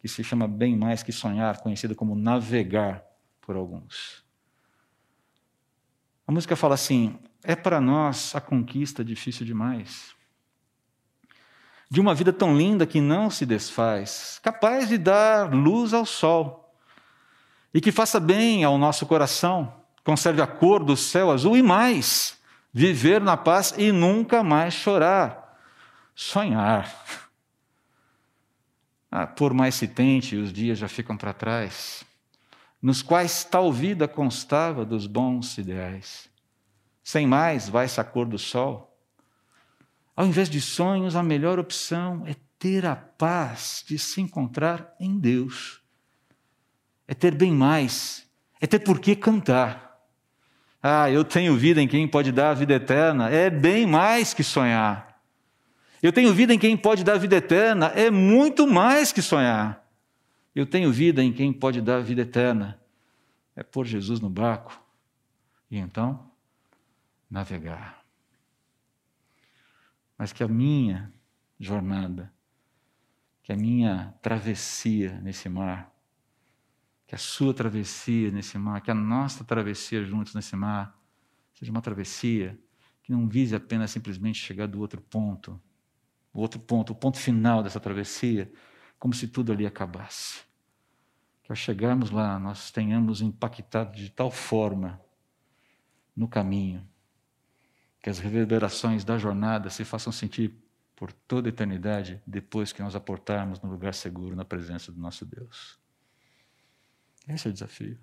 que 0.00 0.08
se 0.08 0.24
chama 0.24 0.48
Bem 0.48 0.76
Mais 0.76 1.02
que 1.02 1.12
Sonhar, 1.12 1.60
conhecida 1.60 1.94
como 1.94 2.16
Navegar 2.16 3.04
por 3.40 3.56
alguns. 3.56 4.24
A 6.26 6.32
música 6.32 6.56
fala 6.56 6.74
assim: 6.74 7.18
é 7.42 7.54
para 7.54 7.80
nós 7.80 8.34
a 8.34 8.40
conquista 8.40 9.04
difícil 9.04 9.46
demais. 9.46 10.14
De 11.88 12.00
uma 12.00 12.14
vida 12.14 12.32
tão 12.32 12.56
linda 12.56 12.86
que 12.86 13.00
não 13.00 13.30
se 13.30 13.46
desfaz, 13.46 14.40
capaz 14.42 14.88
de 14.88 14.98
dar 14.98 15.54
luz 15.54 15.94
ao 15.94 16.04
sol 16.04 16.74
e 17.72 17.80
que 17.80 17.92
faça 17.92 18.18
bem 18.18 18.64
ao 18.64 18.78
nosso 18.78 19.06
coração, 19.06 19.72
conserve 20.02 20.40
a 20.42 20.46
cor 20.46 20.82
do 20.82 20.96
céu 20.96 21.30
azul 21.30 21.56
e 21.56 21.62
mais, 21.62 22.40
viver 22.74 23.22
na 23.22 23.38
paz 23.38 23.72
e 23.78 23.90
nunca 23.90 24.42
mais 24.42 24.74
chorar, 24.74 25.58
sonhar. 26.14 26.92
Ah, 29.10 29.26
por 29.26 29.54
mais 29.54 29.76
se 29.76 29.88
tente, 29.88 30.36
os 30.36 30.52
dias 30.52 30.76
já 30.76 30.88
ficam 30.88 31.16
para 31.16 31.32
trás, 31.32 32.04
nos 32.82 33.00
quais 33.00 33.44
tal 33.44 33.72
vida 33.72 34.06
constava 34.06 34.84
dos 34.84 35.06
bons 35.06 35.56
ideais 35.56 36.34
sem 37.04 37.26
mais, 37.26 37.68
vai-se 37.68 38.00
a 38.00 38.04
cor 38.04 38.26
do 38.26 38.38
sol. 38.38 38.98
Ao 40.16 40.24
invés 40.24 40.48
de 40.48 40.60
sonhos, 40.60 41.14
a 41.14 41.22
melhor 41.22 41.58
opção 41.58 42.24
é 42.26 42.34
ter 42.58 42.86
a 42.86 42.96
paz 42.96 43.84
de 43.86 43.98
se 43.98 44.22
encontrar 44.22 44.94
em 44.98 45.18
Deus. 45.18 45.82
É 47.06 47.12
ter 47.12 47.34
bem 47.34 47.52
mais, 47.52 48.26
é 48.58 48.66
ter 48.66 48.78
por 48.78 48.98
que 48.98 49.14
cantar. 49.14 49.83
Ah, 50.86 51.10
eu 51.10 51.24
tenho 51.24 51.56
vida 51.56 51.80
em 51.80 51.88
quem 51.88 52.06
pode 52.06 52.30
dar 52.30 52.50
a 52.50 52.54
vida 52.54 52.74
eterna. 52.74 53.30
É 53.30 53.48
bem 53.48 53.86
mais 53.86 54.34
que 54.34 54.44
sonhar. 54.44 55.18
Eu 56.02 56.12
tenho 56.12 56.34
vida 56.34 56.52
em 56.52 56.58
quem 56.58 56.76
pode 56.76 57.02
dar 57.02 57.14
a 57.14 57.18
vida 57.18 57.36
eterna. 57.36 57.86
É 57.86 58.10
muito 58.10 58.66
mais 58.66 59.10
que 59.10 59.22
sonhar. 59.22 59.82
Eu 60.54 60.66
tenho 60.66 60.92
vida 60.92 61.24
em 61.24 61.32
quem 61.32 61.54
pode 61.54 61.80
dar 61.80 61.96
a 61.96 62.00
vida 62.00 62.20
eterna. 62.20 62.78
É 63.56 63.62
pôr 63.62 63.86
Jesus 63.86 64.20
no 64.20 64.28
barco. 64.28 64.78
E 65.70 65.78
então, 65.78 66.30
navegar. 67.30 68.04
Mas 70.18 70.34
que 70.34 70.44
a 70.44 70.48
minha 70.48 71.10
jornada 71.58 72.30
que 73.44 73.52
a 73.52 73.56
minha 73.56 74.14
travessia 74.22 75.20
nesse 75.22 75.50
mar, 75.50 75.93
que 77.06 77.14
a 77.14 77.18
sua 77.18 77.52
travessia 77.52 78.30
nesse 78.30 78.56
mar, 78.58 78.80
que 78.80 78.90
a 78.90 78.94
nossa 78.94 79.44
travessia 79.44 80.04
juntos 80.04 80.34
nesse 80.34 80.56
mar, 80.56 80.98
seja 81.52 81.70
uma 81.70 81.82
travessia 81.82 82.58
que 83.02 83.12
não 83.12 83.28
vise 83.28 83.54
apenas 83.54 83.90
simplesmente 83.90 84.38
chegar 84.38 84.66
do 84.66 84.80
outro 84.80 85.00
ponto, 85.00 85.60
o 86.32 86.40
outro 86.40 86.58
ponto, 86.58 86.92
o 86.92 86.96
ponto 86.96 87.18
final 87.18 87.62
dessa 87.62 87.78
travessia, 87.78 88.50
como 88.98 89.14
se 89.14 89.28
tudo 89.28 89.52
ali 89.52 89.66
acabasse. 89.66 90.42
Que 91.42 91.52
ao 91.52 91.56
chegarmos 91.56 92.10
lá, 92.10 92.38
nós 92.38 92.70
tenhamos 92.70 93.20
impactado 93.20 93.94
de 93.94 94.10
tal 94.10 94.30
forma 94.30 95.00
no 96.16 96.26
caminho, 96.26 96.86
que 98.00 98.08
as 98.08 98.18
reverberações 98.18 99.04
da 99.04 99.18
jornada 99.18 99.68
se 99.68 99.84
façam 99.84 100.12
sentir 100.12 100.54
por 100.96 101.12
toda 101.12 101.48
a 101.48 101.50
eternidade 101.50 102.22
depois 102.26 102.72
que 102.72 102.82
nós 102.82 102.94
aportarmos 102.94 103.60
no 103.60 103.70
lugar 103.70 103.94
seguro 103.94 104.34
na 104.34 104.44
presença 104.44 104.90
do 104.90 105.00
nosso 105.00 105.26
Deus. 105.26 105.83
Esse 107.28 107.48
é 107.48 107.50
o 107.50 107.52
desafio. 107.52 107.98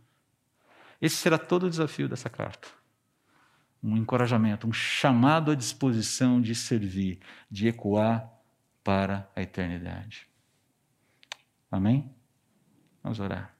Esse 1.02 1.16
será 1.16 1.38
todo 1.38 1.64
o 1.66 1.70
desafio 1.70 2.08
dessa 2.08 2.30
carta. 2.30 2.68
Um 3.84 3.98
encorajamento, 3.98 4.68
um 4.68 4.74
chamado 4.74 5.52
à 5.52 5.56
disposição 5.56 6.40
de 6.40 6.54
servir, 6.54 7.20
de 7.50 7.68
ecoar 7.68 8.32
para 8.84 9.30
a 9.36 9.42
eternidade. 9.42 10.28
Amém? 11.72 12.14
Vamos 13.02 13.20
orar. 13.20 13.56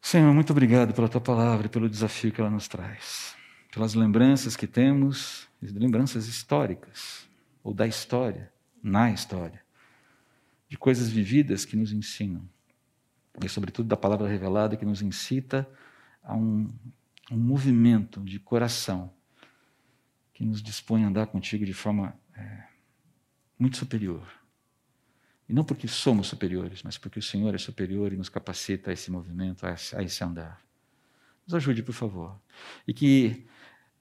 Senhor, 0.00 0.32
muito 0.32 0.50
obrigado 0.50 0.94
pela 0.94 1.08
tua 1.08 1.20
palavra 1.20 1.66
e 1.66 1.70
pelo 1.70 1.88
desafio 1.88 2.32
que 2.32 2.40
ela 2.40 2.50
nos 2.50 2.66
traz, 2.68 3.36
pelas 3.72 3.94
lembranças 3.94 4.56
que 4.56 4.66
temos, 4.66 5.48
lembranças 5.60 6.26
históricas, 6.26 7.28
ou 7.62 7.74
da 7.74 7.86
história, 7.86 8.52
na 8.82 9.10
história, 9.10 9.62
de 10.68 10.78
coisas 10.78 11.08
vividas 11.08 11.64
que 11.64 11.76
nos 11.76 11.92
ensinam, 11.92 12.48
e 13.44 13.48
sobretudo 13.48 13.88
da 13.88 13.96
palavra 13.96 14.28
revelada 14.28 14.76
que 14.76 14.84
nos 14.84 15.02
incita 15.02 15.68
a 16.22 16.34
um, 16.34 16.68
um 17.30 17.36
movimento 17.36 18.20
de 18.20 18.38
coração 18.38 19.12
que 20.32 20.44
nos 20.44 20.62
dispõe 20.62 21.04
a 21.04 21.08
andar 21.08 21.26
contigo 21.26 21.64
de 21.64 21.72
forma 21.72 22.14
é, 22.36 22.64
muito 23.58 23.76
superior. 23.76 24.26
E 25.48 25.52
não 25.52 25.64
porque 25.64 25.88
somos 25.88 26.28
superiores, 26.28 26.82
mas 26.82 26.98
porque 26.98 27.18
o 27.18 27.22
Senhor 27.22 27.54
é 27.54 27.58
superior 27.58 28.12
e 28.12 28.16
nos 28.16 28.28
capacita 28.28 28.90
a 28.90 28.92
esse 28.92 29.10
movimento, 29.10 29.66
a 29.66 29.72
esse, 29.72 30.22
andar. 30.22 30.62
Nos 31.46 31.54
ajude, 31.54 31.82
por 31.82 31.94
favor. 31.94 32.38
E 32.86 32.92
que 32.92 33.46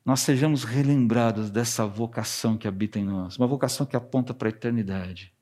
nós 0.03 0.19
sejamos 0.19 0.63
relembrados 0.63 1.49
dessa 1.49 1.85
vocação 1.85 2.57
que 2.57 2.67
habita 2.67 2.99
em 2.99 3.05
nós, 3.05 3.37
uma 3.37 3.47
vocação 3.47 3.85
que 3.85 3.95
aponta 3.95 4.33
para 4.33 4.49
a 4.49 4.51
eternidade, 4.51 5.33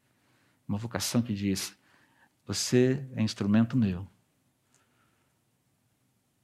uma 0.67 0.77
vocação 0.77 1.21
que 1.21 1.33
diz: 1.33 1.75
Você 2.45 3.07
é 3.15 3.21
instrumento 3.21 3.75
meu 3.75 4.07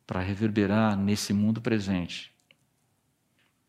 para 0.05 0.19
reverberar 0.19 0.97
nesse 0.97 1.33
mundo 1.33 1.61
presente, 1.61 2.35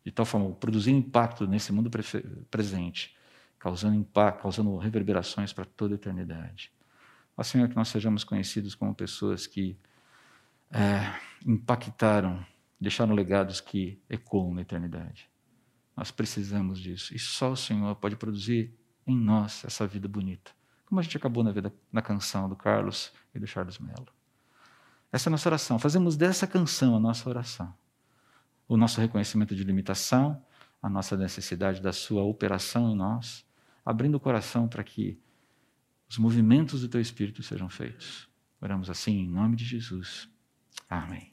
de 0.03 0.11
tal 0.11 0.25
forma, 0.25 0.53
produzir 0.55 0.91
impacto 0.91 1.47
nesse 1.47 1.71
mundo 1.71 1.89
pre 1.89 2.03
presente, 2.51 3.15
causando 3.57 3.95
impacto, 3.95 4.41
causando 4.41 4.77
reverberações 4.77 5.53
para 5.53 5.63
toda 5.63 5.93
a 5.93 5.95
eternidade. 5.95 6.71
Ó 7.37 7.43
Senhor, 7.43 7.69
que 7.69 7.75
nós 7.75 7.87
sejamos 7.87 8.23
conhecidos 8.23 8.75
como 8.75 8.93
pessoas 8.93 9.47
que 9.47 9.77
é, 10.71 11.17
impactaram 11.45 12.45
deixaram 12.83 13.15
legados 13.15 13.61
que 13.61 14.01
ecoam 14.09 14.53
na 14.53 14.61
eternidade. 14.61 15.29
Nós 15.95 16.11
precisamos 16.11 16.79
disso. 16.79 17.15
E 17.15 17.19
só 17.19 17.53
o 17.53 17.55
Senhor 17.55 17.95
pode 17.95 18.17
produzir 18.17 18.77
em 19.07 19.17
nós 19.17 19.63
essa 19.63 19.87
vida 19.87 20.07
bonita. 20.07 20.51
Como 20.93 20.99
a 20.99 21.03
gente 21.03 21.17
acabou 21.17 21.43
na, 21.43 21.51
vida, 21.51 21.73
na 21.91 22.03
canção 22.03 22.47
do 22.47 22.55
Carlos 22.55 23.11
e 23.33 23.39
do 23.39 23.47
Charles 23.47 23.79
Mello. 23.79 24.13
Essa 25.11 25.27
é 25.27 25.29
a 25.29 25.31
nossa 25.31 25.49
oração. 25.49 25.79
Fazemos 25.79 26.15
dessa 26.15 26.45
canção 26.45 26.95
a 26.95 26.99
nossa 26.99 27.27
oração. 27.27 27.73
O 28.67 28.77
nosso 28.77 29.01
reconhecimento 29.01 29.55
de 29.55 29.63
limitação, 29.63 30.39
a 30.79 30.87
nossa 30.87 31.17
necessidade 31.17 31.81
da 31.81 31.91
sua 31.91 32.21
operação 32.21 32.91
em 32.91 32.95
nós, 32.95 33.43
abrindo 33.83 34.13
o 34.17 34.19
coração 34.19 34.67
para 34.67 34.83
que 34.83 35.19
os 36.07 36.19
movimentos 36.19 36.81
do 36.81 36.87
teu 36.87 37.01
Espírito 37.01 37.41
sejam 37.41 37.67
feitos. 37.69 38.29
Oramos 38.61 38.87
assim 38.87 39.13
em 39.13 39.27
nome 39.27 39.55
de 39.55 39.65
Jesus. 39.65 40.29
Amém. 40.87 41.32